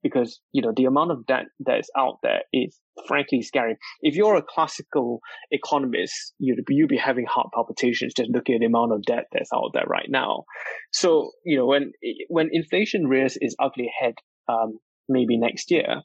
[0.04, 2.78] because, you know, the amount of debt that is out there is
[3.08, 3.78] frankly scary.
[4.02, 5.20] If you're a classical
[5.52, 9.50] economist, you'd, you'd be having heart palpitations just looking at the amount of debt that's
[9.54, 10.44] out there right now.
[10.92, 11.92] So, you know, when,
[12.30, 14.16] when inflation rears its ugly head,
[14.50, 16.02] um, maybe next year,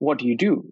[0.00, 0.64] what do you do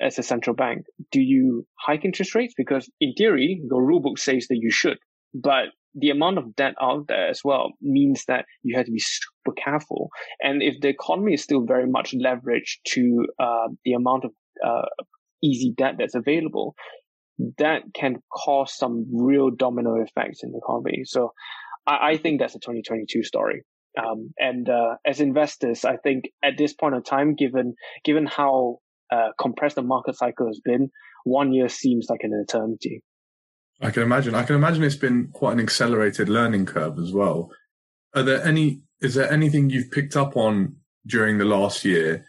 [0.00, 0.84] as a central bank?
[1.12, 2.52] Do you hike interest rates?
[2.56, 4.98] Because in theory, your rulebook says that you should,
[5.32, 8.98] but the amount of debt out there as well means that you have to be
[8.98, 10.10] super careful.
[10.40, 14.32] And if the economy is still very much leveraged to uh, the amount of
[14.66, 14.88] uh,
[15.42, 16.74] easy debt that's available,
[17.58, 21.02] that can cause some real domino effects in the economy.
[21.04, 21.32] So
[21.86, 23.62] I, I think that's a 2022 story.
[23.98, 27.74] Um, and uh, as investors, I think at this point in time, given
[28.04, 28.78] given how
[29.10, 30.90] uh, compressed the market cycle has been,
[31.24, 33.02] one year seems like an eternity.
[33.80, 34.34] I can imagine.
[34.34, 37.50] I can imagine it's been quite an accelerated learning curve as well.
[38.14, 38.82] Are there any?
[39.00, 40.76] Is there anything you've picked up on
[41.06, 42.24] during the last year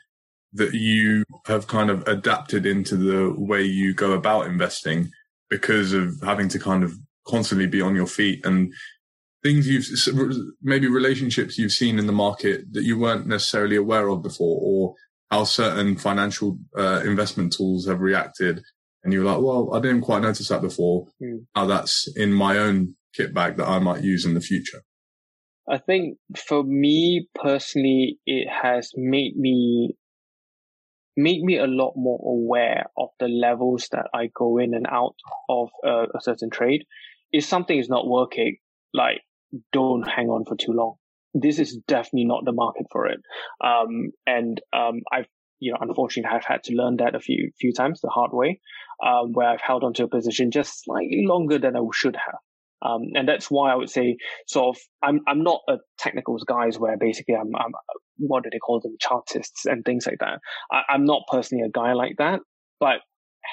[0.53, 5.11] that you have kind of adapted into the way you go about investing
[5.49, 6.93] because of having to kind of
[7.27, 8.73] constantly be on your feet and
[9.43, 9.85] things you've
[10.61, 14.95] maybe relationships you've seen in the market that you weren't necessarily aware of before or
[15.29, 18.63] how certain financial uh, investment tools have reacted
[19.03, 21.07] and you're like well i didn't quite notice that before.
[21.21, 21.45] Mm.
[21.53, 24.81] how that's in my own kit bag that i might use in the future.
[25.69, 29.95] I think for me personally it has made me
[31.15, 35.15] made me a lot more aware of the levels that i go in and out
[35.49, 36.85] of uh, a certain trade.
[37.31, 38.57] If something is not working
[38.93, 39.21] like
[39.71, 40.95] don't hang on for too long.
[41.33, 43.19] This is definitely not the market for it.
[43.63, 45.27] Um, and um, I've
[45.63, 48.59] you know, unfortunately, I've had to learn that a few few times the hard way,
[49.05, 52.39] um, where I've held onto a position just slightly longer than I should have.
[52.81, 56.77] Um, and that's why I would say, sort of, I'm I'm not a technicals guys
[56.77, 57.71] where basically I'm, I'm
[58.17, 60.39] what do they call them, chartists and things like that.
[60.69, 62.41] I, I'm not personally a guy like that.
[62.81, 62.99] But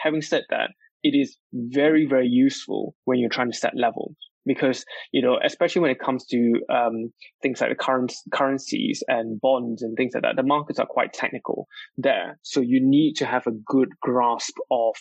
[0.02, 0.70] having said that,
[1.04, 5.82] it is very very useful when you're trying to set levels because you know especially
[5.82, 10.22] when it comes to um, things like the current currencies and bonds and things like
[10.22, 12.38] that the markets are quite technical there.
[12.42, 14.94] So you need to have a good grasp of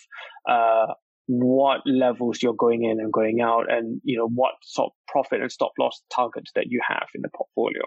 [0.48, 0.94] uh,
[1.26, 5.40] what levels you're going in and going out and you know what sort of profit
[5.40, 7.82] and stop loss targets that you have in the portfolio.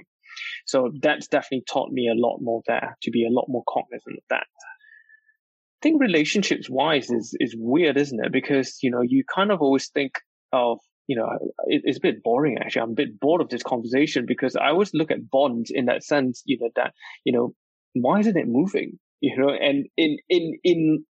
[0.65, 4.17] So that's definitely taught me a lot more there to be a lot more cognizant
[4.17, 4.47] of that.
[4.47, 8.31] I think relationships wise is is weird, isn't it?
[8.31, 10.13] Because you know you kind of always think
[10.53, 11.29] of you know,
[11.65, 12.81] it, it's a bit boring actually.
[12.83, 16.03] I'm a bit bored of this conversation because I always look at bonds in that
[16.03, 16.93] sense, you know, that,
[17.25, 17.53] you know,
[17.93, 18.99] why isn't it moving?
[19.21, 21.05] You know, and in, in, in,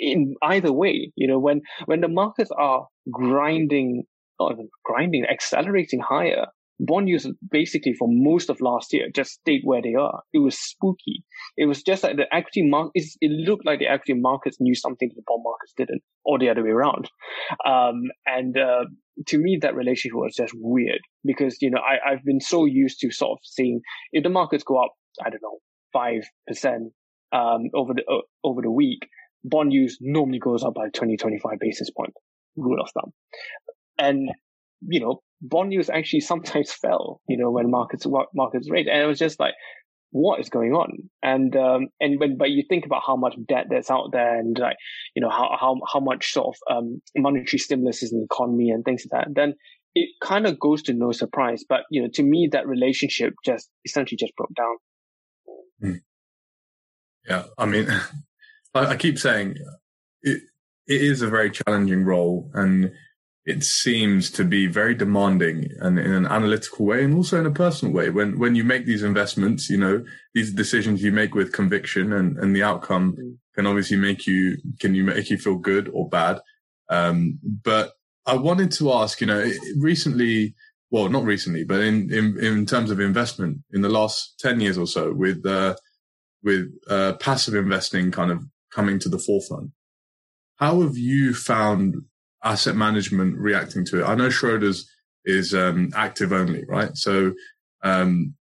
[0.00, 4.04] in either way, you know, when, when the markets are grinding,
[4.40, 6.46] even grinding, accelerating higher,
[6.80, 10.22] bond yields basically for most of last year just stayed where they are.
[10.32, 11.24] It was spooky.
[11.56, 15.10] It was just like the equity market, it looked like the equity markets knew something
[15.14, 17.10] the bond markets didn't, or the other way around.
[17.66, 18.84] Um, and, uh,
[19.26, 23.00] to me, that relationship was just weird because, you know, I, I've been so used
[23.00, 23.80] to sort of seeing
[24.12, 24.92] if the markets go up,
[25.24, 25.58] I don't know,
[25.94, 26.22] 5%,
[27.30, 29.00] um, over the, uh, over the week,
[29.44, 32.14] bond use normally goes up by 20, 25 basis point
[32.56, 33.12] rule of thumb.
[33.98, 34.30] And,
[34.86, 38.88] you know, bond yields actually sometimes fell, you know, when markets, markets rate.
[38.88, 39.54] And it was just like,
[40.10, 41.10] what is going on?
[41.22, 44.58] And, um, and when, but you think about how much debt that's out there and
[44.58, 44.76] like,
[45.14, 48.70] you know, how, how, how much sort of, um, monetary stimulus is in the economy
[48.70, 49.54] and things like that, then
[49.94, 51.64] it kind of goes to no surprise.
[51.68, 54.76] But, you know, to me, that relationship just essentially just broke down.
[55.80, 55.96] Hmm.
[57.28, 57.44] Yeah.
[57.58, 57.88] I mean,
[58.74, 59.56] I, I keep saying
[60.22, 60.42] it,
[60.86, 62.92] it is a very challenging role and
[63.48, 67.50] it seems to be very demanding and in an analytical way and also in a
[67.50, 68.10] personal way.
[68.10, 72.36] When when you make these investments, you know, these decisions you make with conviction and,
[72.36, 73.36] and the outcome mm.
[73.54, 76.40] can obviously make you can you make you feel good or bad.
[76.90, 77.94] Um, but
[78.28, 80.54] I wanted to ask, you know, recently,
[80.90, 84.76] well, not recently, but in, in, in terms of investment in the last 10 years
[84.76, 85.76] or so with, uh,
[86.42, 89.70] with, uh, passive investing kind of coming to the forefront.
[90.56, 91.96] How have you found
[92.42, 94.04] asset management reacting to it?
[94.04, 94.84] I know Schroders
[95.24, 96.96] is um, active only, right?
[96.96, 97.32] So
[97.82, 98.34] um,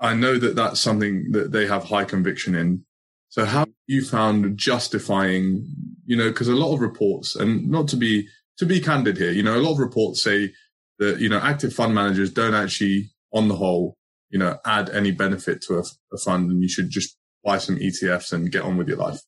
[0.00, 2.84] I know that that's something that they have high conviction in.
[3.28, 5.66] So how you found justifying,
[6.04, 9.30] you know, because a lot of reports, and not to be to be candid here,
[9.30, 10.52] you know, a lot of reports say
[10.98, 13.96] that you know active fund managers don't actually, on the whole,
[14.30, 17.76] you know, add any benefit to a, a fund, and you should just buy some
[17.76, 19.20] ETFs and get on with your life.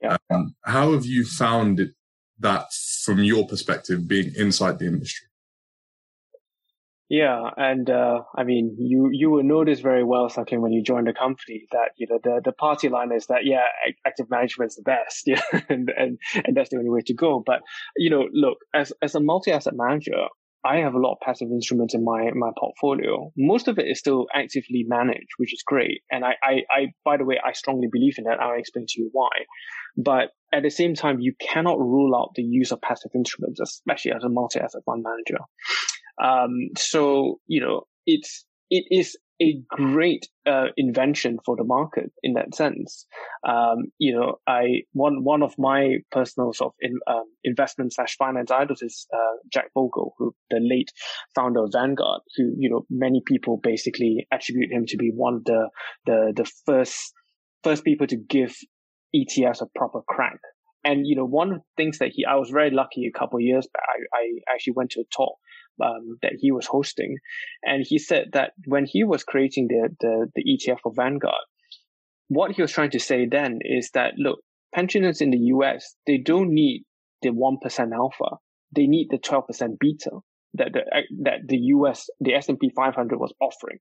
[0.00, 0.16] Yeah.
[0.30, 1.90] Um, how have you found it,
[2.40, 2.66] that
[3.04, 5.26] from your perspective being inside the industry?
[7.12, 11.04] Yeah, and uh, I mean, you you will notice very well, something when you join
[11.04, 13.64] the company that you know the, the party line is that yeah,
[14.06, 17.42] active management is the best, yeah, and, and and that's the only way to go.
[17.44, 17.60] But
[17.98, 20.24] you know, look, as as a multi asset manager,
[20.64, 23.32] I have a lot of passive instruments in my my portfolio.
[23.36, 26.02] Most of it is still actively managed, which is great.
[26.10, 28.40] And I I, I by the way, I strongly believe in that.
[28.40, 29.30] I'll explain to you why.
[29.96, 34.12] But at the same time, you cannot rule out the use of passive instruments, especially
[34.12, 35.42] as a multi asset fund manager.
[36.22, 42.34] Um, so, you know, it's, it is a great uh, invention for the market in
[42.34, 43.06] that sense.
[43.46, 48.16] Um, you know, I one one of my personal sort of in, um, investment slash
[48.16, 50.92] finance idols is uh, Jack Bogle, who the late
[51.34, 55.44] founder of Vanguard, who you know many people basically attribute him to be one of
[55.44, 55.68] the
[56.06, 57.12] the the first
[57.64, 58.54] first people to give
[59.14, 60.38] ETFs a proper crack.
[60.84, 63.38] And you know, one of the things that he, I was very lucky a couple
[63.38, 63.82] of years back.
[63.88, 65.36] I, I actually went to a talk
[65.82, 67.16] um, that he was hosting,
[67.62, 71.44] and he said that when he was creating the, the the ETF for Vanguard,
[72.28, 74.40] what he was trying to say then is that look,
[74.74, 76.84] pensioners in the US they don't need
[77.22, 78.36] the one percent alpha,
[78.74, 80.10] they need the twelve percent beta
[80.54, 80.82] that the
[81.22, 83.78] that the US the S and P 500 was offering.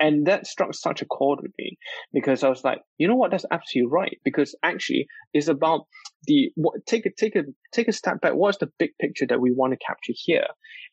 [0.00, 1.76] And that struck such a chord with me
[2.12, 3.32] because I was like, you know what?
[3.32, 4.18] That's absolutely right.
[4.24, 5.82] Because actually, it's about
[6.24, 7.42] the what, take a take a
[7.72, 8.34] take a step back.
[8.34, 10.46] What's the big picture that we want to capture here?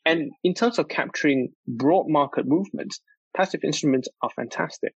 [0.05, 2.99] And in terms of capturing broad market movements,
[3.35, 4.93] passive instruments are fantastic.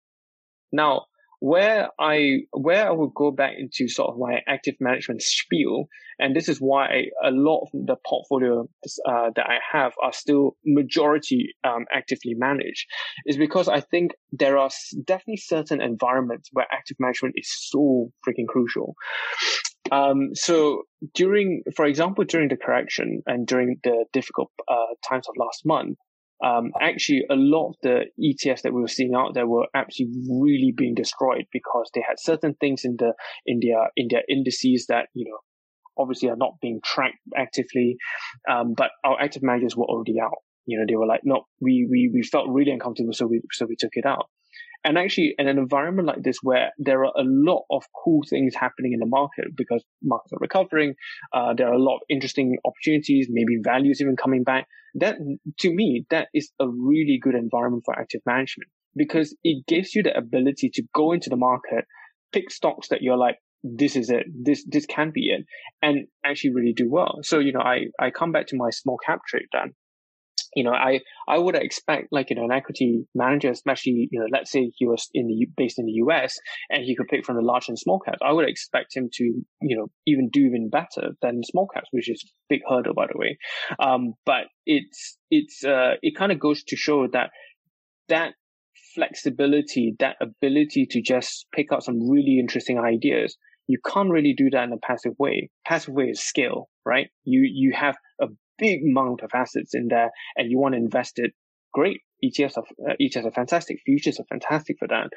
[0.72, 1.05] Now,
[1.40, 5.88] where I where I would go back into sort of my active management spiel,
[6.20, 8.68] and this is why a lot of the portfolio
[9.08, 12.86] uh, that I have are still majority um, actively managed,
[13.26, 14.70] is because I think there are
[15.06, 18.96] definitely certain environments where active management is so freaking crucial.
[19.92, 20.84] Um, so
[21.16, 25.98] during, for example, during the correction and during the difficult uh, times of last month,
[26.44, 30.10] um, actually a lot of the ETFs that we were seeing out there were actually
[30.30, 33.14] really being destroyed because they had certain things in the
[33.46, 35.38] in their in their indices that you know
[35.98, 37.98] obviously are not being tracked actively,
[38.50, 40.38] um, but our active managers were already out.
[40.66, 43.66] You know, they were like, no, we we we felt really uncomfortable, so we so
[43.66, 44.30] we took it out.
[44.84, 48.56] And actually, in an environment like this, where there are a lot of cool things
[48.56, 50.96] happening in the market because markets are recovering,
[51.34, 54.68] uh, there are a lot of interesting opportunities, maybe values even coming back.
[54.96, 55.18] That,
[55.60, 60.04] to me, that is a really good environment for active management because it gives you
[60.04, 61.86] the ability to go into the market,
[62.32, 64.26] pick stocks that you're like, this is it.
[64.34, 65.46] This this can be it,
[65.82, 67.20] and actually really do well.
[67.24, 69.74] So you know, I I come back to my small cap trade then
[70.56, 74.28] you know, I, I would expect like, you know, an equity manager, especially, you know,
[74.32, 76.38] let's say he was in the, based in the US
[76.70, 78.20] and he could pick from the large and small caps.
[78.24, 82.10] I would expect him to, you know, even do even better than small caps, which
[82.10, 83.38] is big hurdle, by the way.
[83.80, 87.30] Um, but it's, it's, uh, it kind of goes to show that
[88.10, 88.34] that
[88.95, 93.38] flexibility, that ability to just pick up some really interesting ideas,
[93.68, 95.50] you can't really do that in a passive way.
[95.66, 97.08] Passive way is skill, right?
[97.24, 98.26] You, you have a
[98.60, 101.32] big amount of assets in there and you want to invest it,
[101.74, 102.01] great.
[102.24, 103.80] ETFs are, uh, ETFs are fantastic.
[103.86, 105.10] Futures are fantastic for that.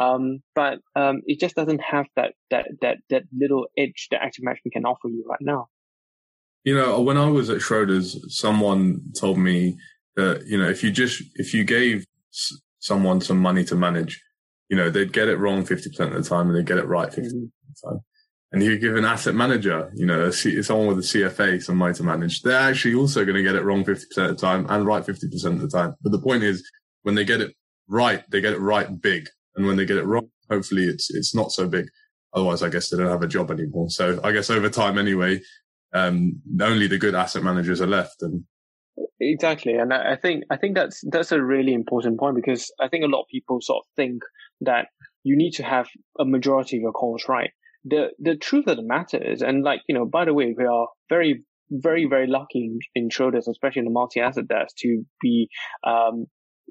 [0.00, 4.44] Um, but, um, it just doesn't have that, that, that, that little edge that active
[4.44, 5.68] management can offer you right now.
[6.64, 9.76] You know, when I was at Schroders, someone told me
[10.16, 12.04] that, you know, if you just, if you gave
[12.80, 14.20] someone some money to manage,
[14.68, 17.08] you know, they'd get it wrong 50% of the time and they'd get it right
[17.08, 17.24] 50% mm-hmm.
[17.24, 18.00] of the time
[18.52, 21.94] and you give an asset manager, you know, C, someone with a CFA some money
[21.94, 24.86] to manage, they're actually also going to get it wrong 50% of the time and
[24.86, 25.94] right 50% of the time.
[26.02, 26.68] But the point is
[27.02, 27.54] when they get it
[27.88, 29.28] right, they get it right big.
[29.56, 31.86] And when they get it wrong, hopefully it's, it's not so big.
[32.32, 33.90] Otherwise, I guess they don't have a job anymore.
[33.90, 35.40] So I guess over time anyway,
[35.92, 38.44] um, only the good asset managers are left and
[39.20, 43.04] Exactly, and I think I think that's that's a really important point because I think
[43.04, 44.22] a lot of people sort of think
[44.60, 44.88] that
[45.24, 45.88] you need to have
[46.20, 47.50] a majority of your calls right,
[47.84, 50.64] the the truth of the matter is, and like you know, by the way, we
[50.64, 55.48] are very very very lucky in, in Schroders, especially in the multi-asset desk, to be
[55.86, 56.26] um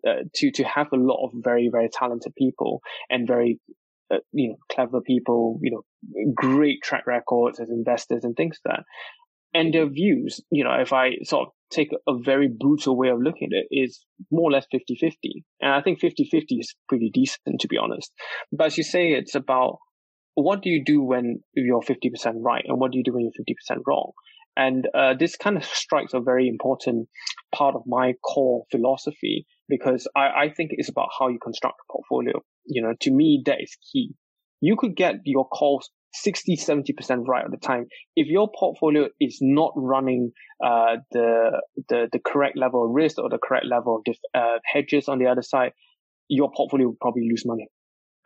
[0.08, 3.60] uh, to to have a lot of very very talented people and very
[4.12, 8.78] uh, you know clever people, you know, great track records as investors and things like
[8.78, 8.84] that.
[9.54, 13.22] And their views, you know, if I sort of take a very brutal way of
[13.22, 15.14] looking at it, is more or less 50-50.
[15.62, 18.12] And I think 50-50 is pretty decent, to be honest.
[18.52, 19.78] But as you say, it's about
[20.38, 23.46] what do you do when you're 50% right and what do you do when you're
[23.74, 24.12] 50% wrong?
[24.56, 27.08] And uh, this kind of strikes a very important
[27.54, 31.92] part of my core philosophy because I, I think it's about how you construct a
[31.92, 32.42] portfolio.
[32.68, 34.14] You know, to me, that is key.
[34.62, 37.88] You could get your calls 60, 70% right at the time.
[38.16, 40.32] If your portfolio is not running
[40.64, 44.58] uh, the, the the correct level of risk or the correct level of dif- uh,
[44.72, 45.72] hedges on the other side,
[46.28, 47.68] your portfolio will probably lose money.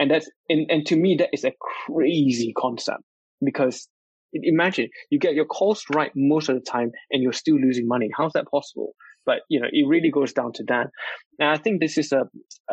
[0.02, 1.52] And that's and, and to me that is a
[1.86, 3.04] crazy concept
[3.40, 3.88] because
[4.34, 8.10] imagine you get your cost right most of the time and you're still losing money.
[8.18, 8.94] How's that possible?
[9.28, 10.88] But you know, it really goes down to that.
[11.38, 12.22] And I think this is a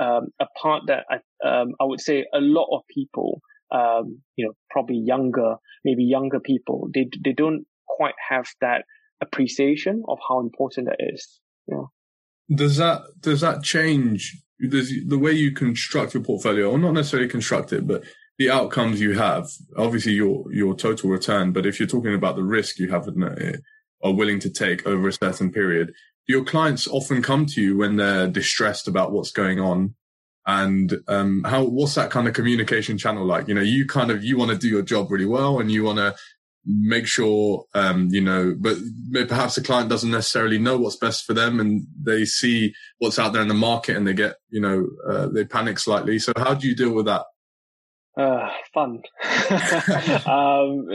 [0.03, 1.17] um, a part that I
[1.47, 6.41] um, I would say a lot of people um, you know, probably younger, maybe younger
[6.41, 8.85] people, they they don't quite have that
[9.21, 11.41] appreciation of how important that is.
[11.67, 11.85] Yeah.
[12.55, 14.35] Does that does that change
[14.69, 18.05] does the way you construct your portfolio, or not necessarily construct it, but
[18.39, 19.49] the outcomes you have?
[19.77, 23.09] Obviously, your your total return, but if you're talking about the risk you have
[24.05, 25.93] are willing to take over a certain period,
[26.27, 29.95] your clients often come to you when they're distressed about what's going on
[30.47, 34.25] and um, how what's that kind of communication channel like you know you kind of
[34.25, 36.15] you want to do your job really well and you want to
[36.67, 38.77] make sure um, you know but
[39.29, 43.33] perhaps the client doesn't necessarily know what's best for them and they see what's out
[43.33, 46.55] there in the market and they get you know uh, they panic slightly so how
[46.55, 47.25] do you deal with that
[48.19, 49.01] uh, fun.
[50.27, 50.89] um,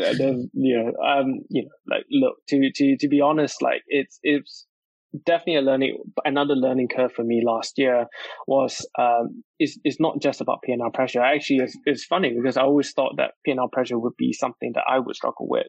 [0.51, 4.67] you know, um, you know, like, look, to, to, to be honest, like, it's, it's,
[5.25, 8.07] definitely a learning another learning curve for me last year
[8.47, 11.21] was um is is not just about P&L pressure.
[11.21, 14.83] Actually, it's, it's funny because I always thought that P&L pressure would be something that
[14.89, 15.67] I would struggle with,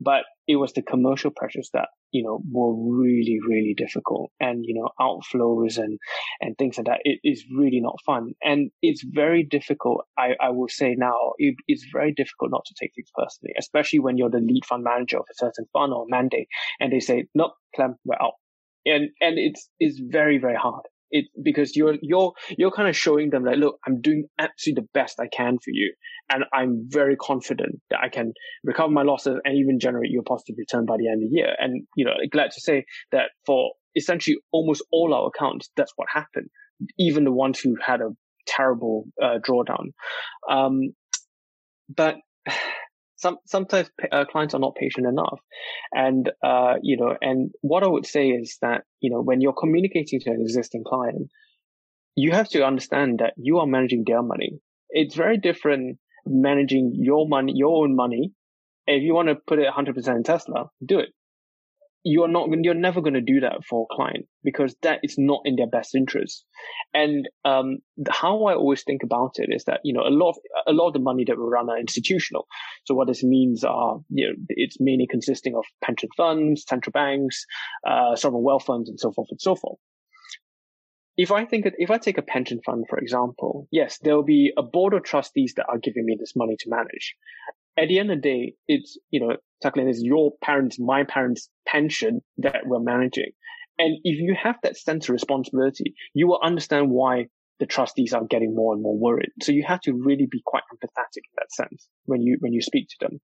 [0.00, 4.74] but it was the commercial pressures that you know were really really difficult, and you
[4.74, 5.98] know outflows and
[6.40, 7.00] and things like that.
[7.04, 10.06] It is really not fun, and it's very difficult.
[10.16, 13.98] I I will say now it, it's very difficult not to take things personally, especially
[13.98, 16.48] when you're the lead fund manager of a certain fund or mandate,
[16.80, 18.34] and they say, "Nope, Clem, we're out."
[18.86, 20.82] And and it's it's very very hard.
[21.10, 24.88] It because you're you're you're kind of showing them like look i'm doing absolutely the
[24.92, 25.94] best i can for you
[26.28, 30.22] and i'm very confident that i can recover my losses and even generate you a
[30.22, 31.54] positive return by the end of the year.
[31.58, 36.08] And you know glad to say that for essentially almost all our accounts that's what
[36.12, 36.48] happened.
[36.98, 38.10] Even the ones who had a
[38.46, 39.92] terrible uh, drawdown.
[40.50, 40.92] Um,
[41.94, 42.16] but
[43.18, 45.40] some sometimes uh, clients are not patient enough.
[45.92, 49.52] And uh, you know and what i would say is that you know when you're
[49.52, 51.30] communicating to an existing client
[52.14, 54.58] you have to understand that you are managing their money.
[54.90, 58.32] It's very different managing your money your own money.
[58.86, 61.10] If you want to put it 100% in tesla do it
[62.08, 65.42] you're not you're never going to do that for a client because that is not
[65.44, 66.44] in their best interest.
[66.94, 67.78] And um,
[68.08, 70.36] how i always think about it is that you know a lot of,
[70.66, 72.46] a lot of the money that we run are institutional.
[72.86, 77.44] So what this means are you know it's mainly consisting of pension funds central banks
[77.86, 79.78] uh, sovereign wealth funds and so forth and so forth.
[81.18, 84.52] If I think if I take a pension fund, for example, yes, there will be
[84.56, 87.16] a board of trustees that are giving me this money to manage.
[87.76, 91.48] At the end of the day, it's, you know, Jacqueline is your parents, my parents'
[91.70, 93.32] pension that we're managing.
[93.78, 97.26] And if you have that sense of responsibility, you will understand why
[97.60, 99.30] the trustees are getting more and more worried.
[99.42, 102.62] So you have to really be quite empathetic in that sense when you, when you
[102.62, 103.20] speak to them.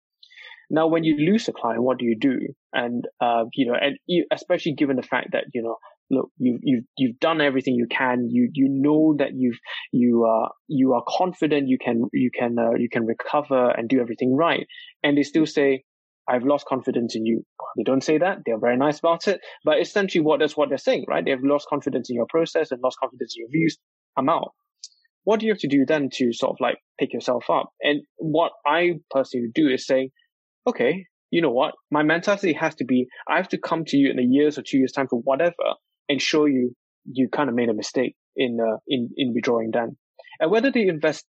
[0.70, 2.40] Now, when you lose a client, what do you do?
[2.72, 5.76] And, uh, you know, and you, especially given the fact that, you know,
[6.10, 8.30] look, you've, you've, you've done everything you can.
[8.30, 9.60] You, you know that you've,
[9.92, 14.00] you, are you are confident you can, you can, uh, you can recover and do
[14.00, 14.66] everything right.
[15.04, 15.84] And they still say,
[16.32, 17.44] I've lost confidence in you.
[17.76, 18.40] They don't say that.
[18.46, 19.42] They're very nice about it.
[19.66, 21.24] But essentially what what they're saying, right?
[21.26, 23.78] They've lost confidence in your process and lost confidence in your views.
[24.18, 24.52] I'm out.
[25.24, 27.72] What do you have to do then to sort of like pick yourself up?
[27.82, 30.10] And what I personally do is say,
[30.66, 31.74] okay, you know what?
[31.92, 34.64] My mentality has to be, I have to come to you in a year's or
[34.64, 35.76] two years time for whatever
[36.10, 36.74] and show you
[37.06, 39.98] you kind of made a mistake in uh, in in withdrawing then.
[40.40, 41.26] And whether they invest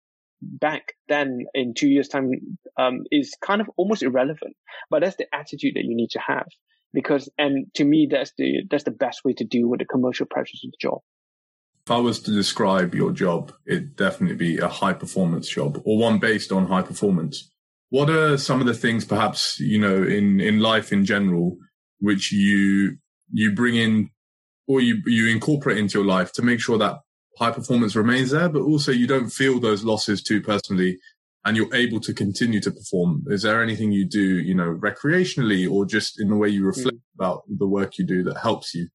[0.42, 2.32] back then in two years time
[2.78, 4.56] um, is kind of almost irrelevant.
[4.90, 6.48] But that's the attitude that you need to have
[6.94, 10.26] because and to me that's the that's the best way to deal with the commercial
[10.26, 11.00] pressures of the job.
[11.86, 15.98] If I was to describe your job, it'd definitely be a high performance job or
[15.98, 17.50] one based on high performance.
[17.90, 21.58] What are some of the things perhaps, you know, in, in life in general,
[22.00, 22.98] which you,
[23.32, 24.10] you bring in
[24.68, 26.98] or you, you incorporate into your life to make sure that
[27.38, 30.98] high performance remains there, but also you don't feel those losses too personally
[31.46, 33.24] and you're able to continue to perform.
[33.28, 36.98] Is there anything you do, you know, recreationally or just in the way you reflect
[36.98, 37.16] mm.
[37.16, 38.88] about the work you do that helps you?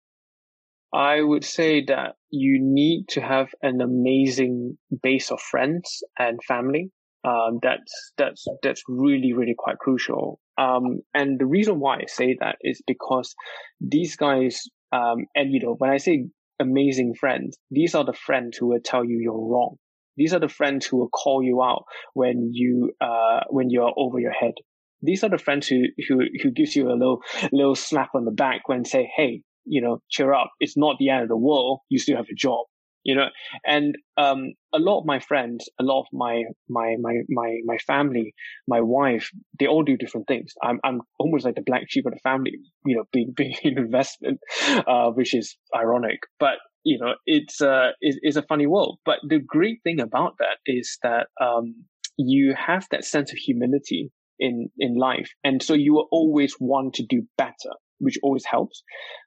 [0.92, 6.90] I would say that you need to have an amazing base of friends and family.
[7.24, 10.38] Um, that's, that's, that's really, really quite crucial.
[10.58, 13.34] Um, and the reason why I say that is because
[13.80, 16.26] these guys um, and you know, when I say
[16.62, 19.76] amazing friends, these are the friends who will tell you you're wrong.
[20.16, 21.84] These are the friends who will call you out
[22.14, 24.54] when you uh, when you are over your head.
[25.02, 27.20] These are the friends who who who gives you a little
[27.52, 30.50] little slap on the back when say, "Hey, you know, cheer up.
[30.60, 31.80] It's not the end of the world.
[31.88, 32.66] You still have a job."
[33.04, 33.26] You know,
[33.66, 37.78] and um, a lot of my friends, a lot of my my my my my
[37.78, 38.34] family,
[38.68, 40.52] my wife, they all do different things.
[40.62, 42.52] I'm I'm almost like the black sheep of the family.
[42.84, 44.40] You know, being being in investment,
[44.86, 48.98] uh, which is ironic, but you know, it's uh, is is a funny world.
[49.04, 51.84] But the great thing about that is that um,
[52.16, 56.94] you have that sense of humility in in life, and so you will always want
[56.94, 58.82] to do better, which always helps.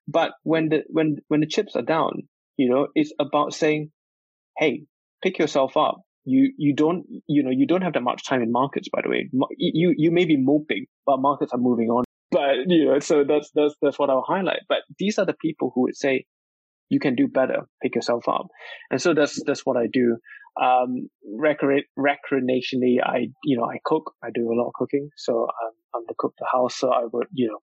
[0.08, 2.28] But when the when when the chips are down,
[2.58, 3.92] you know, it's about saying,
[4.58, 4.86] "Hey,
[5.24, 8.52] pick yourself up." You you don't you know you don't have that much time in
[8.52, 8.90] markets.
[8.92, 12.04] By the way, you you may be moping, but markets are moving on.
[12.32, 14.62] But you know, so that's that's that's what I'll highlight.
[14.68, 16.26] But these are the people who would say,
[16.90, 17.68] you can do better.
[17.82, 18.48] Pick yourself up.
[18.92, 20.18] And so that's, that's what I do.
[20.62, 24.14] Um, recreationally, I, you know, I cook.
[24.24, 25.10] I do a lot of cooking.
[25.18, 26.76] So um, I'm the cook of the house.
[26.76, 27.60] So I would, you know,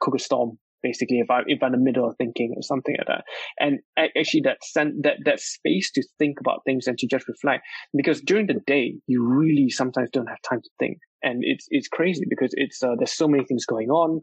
[0.00, 2.94] cook a storm basically if I if I'm in the middle of thinking or something
[2.96, 3.24] like that.
[3.58, 4.58] And actually that
[5.02, 7.64] that that space to think about things and to just reflect
[7.96, 10.98] because during the day you really sometimes don't have time to think.
[11.22, 14.20] And it's it's crazy because it's uh, there's so many things going on.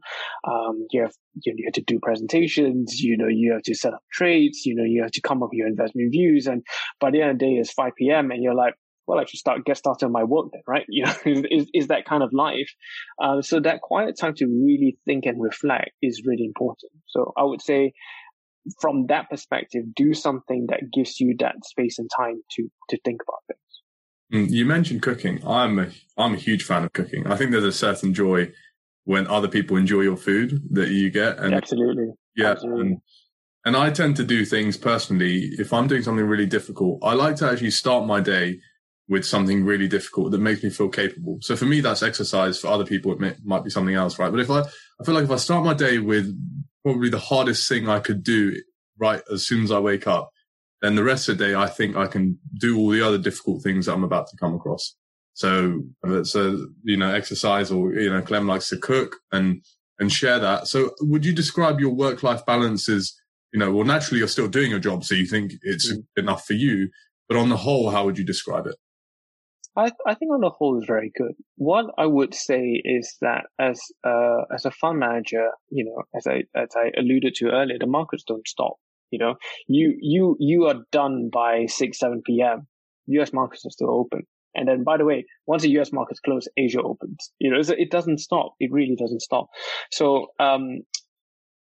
[0.47, 3.01] Um, you have you, you have to do presentations.
[3.01, 4.65] You know you have to set up trades.
[4.67, 6.45] You know you have to come up with your investment views.
[6.45, 6.61] And
[6.99, 8.29] by the end of the day, it's 5 p.m.
[8.29, 8.75] and you're like,
[9.11, 10.85] well, I should start get started on my work then, right?
[10.89, 12.71] You know, is, is that kind of life.
[13.21, 16.93] Uh, so that quiet time to really think and reflect is really important.
[17.07, 17.91] So I would say
[18.79, 23.19] from that perspective, do something that gives you that space and time to, to think
[23.27, 24.49] about things.
[24.49, 25.45] Mm, you mentioned cooking.
[25.45, 25.87] I'm a,
[26.17, 27.27] I'm a huge fan of cooking.
[27.27, 28.53] I think there's a certain joy
[29.03, 31.37] when other people enjoy your food that you get.
[31.37, 32.13] And absolutely.
[32.37, 32.51] Yeah.
[32.51, 32.81] Absolutely.
[32.81, 33.01] And,
[33.65, 35.49] and I tend to do things personally.
[35.59, 38.61] If I'm doing something really difficult, I like to actually start my day
[39.11, 41.37] with something really difficult that makes me feel capable.
[41.41, 42.57] So for me, that's exercise.
[42.57, 44.31] For other people, it may, might be something else, right?
[44.31, 46.33] But if I, I feel like if I start my day with
[46.81, 48.55] probably the hardest thing I could do
[48.97, 50.29] right as soon as I wake up,
[50.81, 53.61] then the rest of the day, I think I can do all the other difficult
[53.61, 54.95] things that I'm about to come across.
[55.33, 55.81] So,
[56.23, 59.61] so, you know, exercise or, you know, Clem likes to cook and,
[59.99, 60.69] and share that.
[60.69, 63.13] So would you describe your work life balance as,
[63.51, 65.03] you know, well, naturally you're still doing your job.
[65.03, 66.05] So you think it's mm.
[66.15, 66.89] enough for you,
[67.27, 68.75] but on the whole, how would you describe it?
[69.77, 71.33] I, I think on the whole is very good.
[71.55, 76.27] What I would say is that as uh, as a fund manager, you know, as
[76.27, 78.75] I as I alluded to earlier, the markets don't stop.
[79.11, 79.35] You know,
[79.67, 82.67] you you you are done by six seven p.m.
[83.07, 83.33] U.S.
[83.33, 84.23] markets are still open,
[84.55, 85.93] and then by the way, once the U.S.
[85.93, 87.31] markets close, Asia opens.
[87.39, 88.53] You know, it doesn't stop.
[88.59, 89.47] It really doesn't stop.
[89.91, 90.81] So um,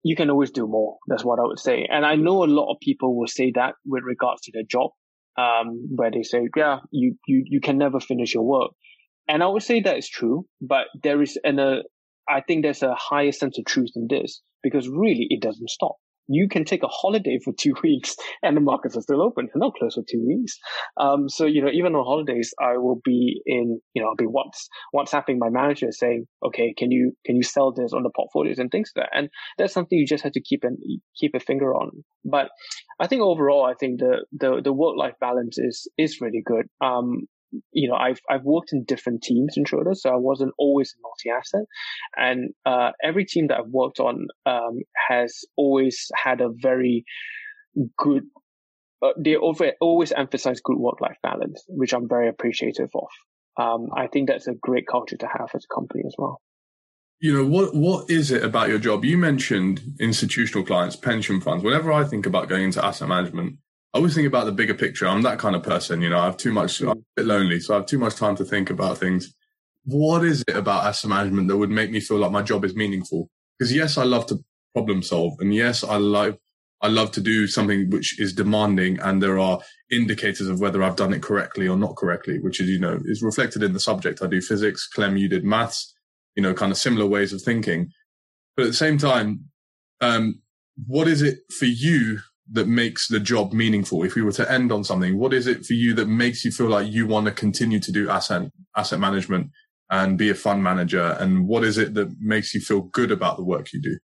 [0.03, 0.97] you can always do more.
[1.07, 1.87] That's what I would say.
[1.89, 4.91] And I know a lot of people will say that with regards to their job
[5.41, 8.71] um, where they say, yeah, you, you, you can never finish your work.
[9.27, 11.81] And I would say that is true, but there is an, uh,
[12.29, 15.95] I think there's a higher sense of truth in this because really it doesn't stop.
[16.31, 19.47] You can take a holiday for two weeks and the markets are still open.
[19.47, 20.57] They're not closed for two weeks.
[20.97, 24.25] Um, so, you know, even on holidays, I will be in, you know, I'll be
[24.25, 25.39] what's, what's happening.
[25.39, 28.71] my manager is saying, okay, can you, can you sell this on the portfolios and
[28.71, 29.17] things like that?
[29.17, 30.77] And that's something you just have to keep and
[31.19, 32.03] keep a finger on.
[32.23, 32.49] But
[32.99, 36.67] I think overall, I think the the, the work life balance is is really good.
[36.79, 37.27] Um,
[37.71, 41.29] you know, I've I've worked in different teams in Schroders, so I wasn't always multi
[41.29, 41.65] asset,
[42.17, 44.79] and uh, every team that I've worked on um,
[45.09, 47.03] has always had a very
[47.97, 48.23] good.
[49.03, 53.07] Uh, they over, always emphasize good work life balance, which I'm very appreciative of.
[53.57, 56.39] Um, I think that's a great culture to have as a company as well
[57.21, 61.63] you know what what is it about your job you mentioned institutional clients pension funds
[61.63, 63.57] whenever i think about going into asset management
[63.93, 65.07] i always think about the bigger picture.
[65.07, 67.59] I'm that kind of person you know i have too much i'm a bit lonely
[67.59, 69.33] so i have too much time to think about things.
[69.83, 72.75] What is it about asset management that would make me feel like my job is
[72.75, 73.29] meaningful?
[73.57, 74.39] Because yes i love to
[74.73, 76.37] problem solve and yes i love
[76.81, 79.59] i love to do something which is demanding and there are
[79.91, 83.21] indicators of whether i've done it correctly or not correctly which is you know is
[83.21, 84.21] reflected in the subject.
[84.21, 85.93] I do physics clem you did maths
[86.35, 87.91] you know, kind of similar ways of thinking.
[88.55, 89.45] But at the same time,
[89.99, 90.41] um,
[90.87, 92.19] what is it for you
[92.51, 94.03] that makes the job meaningful?
[94.03, 96.51] If we were to end on something, what is it for you that makes you
[96.51, 99.51] feel like you want to continue to do asset asset management
[99.89, 101.17] and be a fund manager?
[101.19, 103.97] And what is it that makes you feel good about the work you do?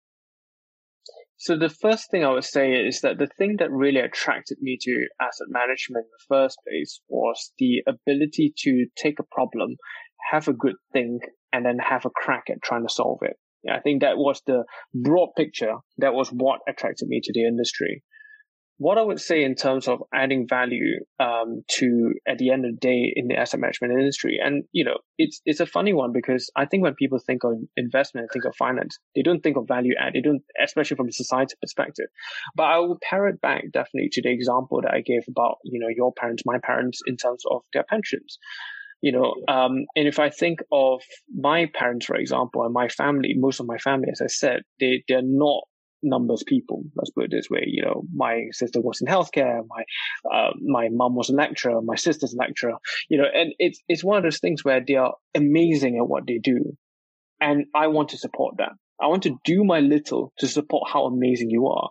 [1.40, 4.78] So the first thing I would say is that the thing that really attracted me
[4.82, 9.76] to asset management in the first place was the ability to take a problem,
[10.32, 11.22] have a good think,
[11.54, 13.38] and then have a crack at trying to solve it.
[13.70, 15.76] I think that was the broad picture.
[15.98, 18.04] That was what attracted me to the industry.
[18.80, 22.74] What I would say in terms of adding value um, to at the end of
[22.74, 26.12] the day in the asset management industry, and you know, it's it's a funny one
[26.14, 29.68] because I think when people think of investment, think of finance, they don't think of
[29.68, 30.14] value add.
[30.14, 32.06] They don't, especially from a society perspective.
[32.56, 35.90] But I will parrot back definitely to the example that I gave about you know
[35.90, 38.38] your parents, my parents, in terms of their pensions.
[39.02, 41.02] You know, um, and if I think of
[41.36, 45.04] my parents, for example, and my family, most of my family, as I said, they
[45.08, 45.64] they're not
[46.04, 46.84] numbers people.
[46.96, 47.64] Let's put it this way.
[47.66, 49.62] You know, my sister was in healthcare.
[49.68, 49.84] My
[50.34, 51.82] uh, my mom was a lecturer.
[51.82, 52.76] My sister's a lecturer.
[53.10, 56.28] You know, and it's it's one of those things where they are amazing at what
[56.28, 56.78] they do,
[57.42, 58.72] and I want to support that.
[59.02, 61.90] I want to do my little to support how amazing you are,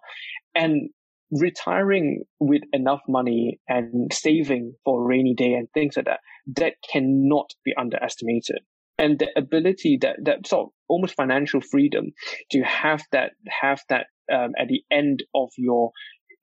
[0.55, 0.91] and
[1.31, 6.21] retiring with enough money and saving for a rainy day and things like that
[6.55, 8.61] that cannot be underestimated
[8.99, 12.13] and the ability that that sort of almost financial freedom
[12.51, 13.33] to have that
[13.63, 15.91] have that um, at the end of your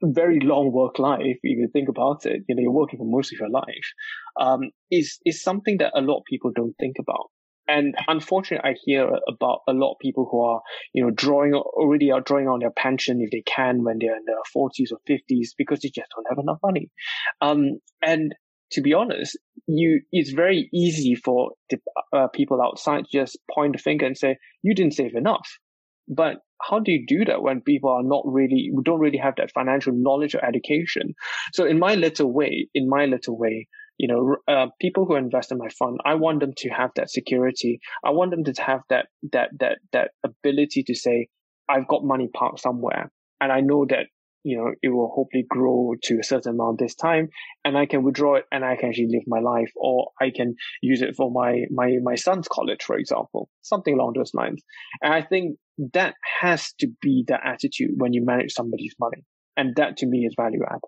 [0.04, 3.32] very long work life, if you think about it, you know, you're working for most
[3.32, 3.94] of your life,
[4.40, 7.30] um, is is something that a lot of people don't think about.
[7.66, 10.62] And unfortunately, I hear about a lot of people who are,
[10.94, 14.26] you know, drawing already are drawing on their pension if they can when they're in
[14.26, 16.90] their forties or fifties because they just don't have enough money.
[17.40, 18.36] Um, and
[18.74, 21.78] to be honest, you it's very easy for the,
[22.12, 25.48] uh, people outside to just point the finger and say you didn't save enough.
[26.08, 29.52] But how do you do that when people are not really don't really have that
[29.52, 31.14] financial knowledge or education?
[31.54, 33.68] So in my little way, in my little way,
[33.98, 37.10] you know, uh, people who invest in my fund, I want them to have that
[37.10, 37.80] security.
[38.04, 41.28] I want them to have that that that that ability to say,
[41.70, 44.08] I've got money parked somewhere, and I know that
[44.44, 47.30] you know, it will hopefully grow to a certain amount this time
[47.64, 50.56] and I can withdraw it and I can actually live my life or I can
[50.82, 54.62] use it for my, my, my son's college, for example, something along those lines.
[55.02, 55.58] And I think
[55.94, 59.24] that has to be the attitude when you manage somebody's money.
[59.56, 60.80] And that to me is value add.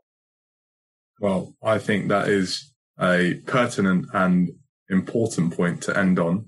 [1.21, 4.51] Well, I think that is a pertinent and
[4.89, 6.45] important point to end on.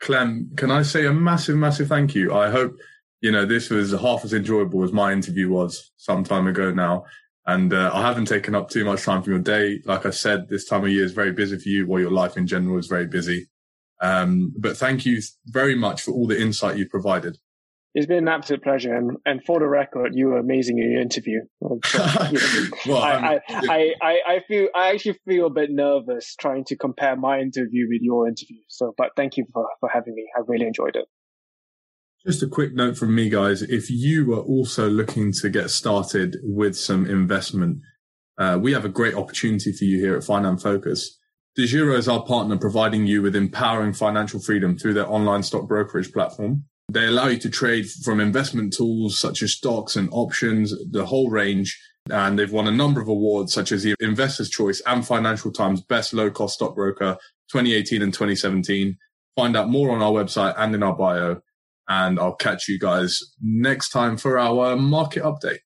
[0.00, 2.34] Clem, can I say a massive, massive thank you?
[2.34, 2.76] I hope
[3.22, 7.04] you know, this was half as enjoyable as my interview was some time ago now.
[7.46, 9.80] And uh, I haven't taken up too much time from your day.
[9.84, 12.36] Like I said, this time of year is very busy for you, while your life
[12.36, 13.48] in general is very busy.
[14.00, 17.38] Um, but thank you very much for all the insight you provided.
[17.94, 21.00] It's been an absolute pleasure, and, and for the record, you were amazing in your
[21.00, 21.40] interview.
[21.84, 26.34] So, you know, well, I, I, I, I, feel I actually feel a bit nervous
[26.36, 28.58] trying to compare my interview with your interview.
[28.68, 30.26] So, but thank you for, for having me.
[30.34, 31.06] I really enjoyed it.
[32.24, 33.62] Just a quick note from me, guys.
[33.62, 37.80] If you are also looking to get started with some investment,
[38.38, 41.18] uh, we have a great opportunity for you here at Finance Focus.
[41.58, 46.12] DEGIRO is our partner providing you with empowering financial freedom through their online stock brokerage
[46.12, 46.62] platform.
[46.92, 51.28] They allow you to trade from investment tools such as stocks and options, the whole
[51.28, 51.76] range.
[52.08, 55.80] And they've won a number of awards such as the Investor's Choice and Financial Times
[55.80, 57.16] Best Low Cost Stockbroker
[57.50, 58.96] 2018 and 2017.
[59.34, 61.40] Find out more on our website and in our bio
[61.88, 65.60] and I'll catch you guys next time for our market update.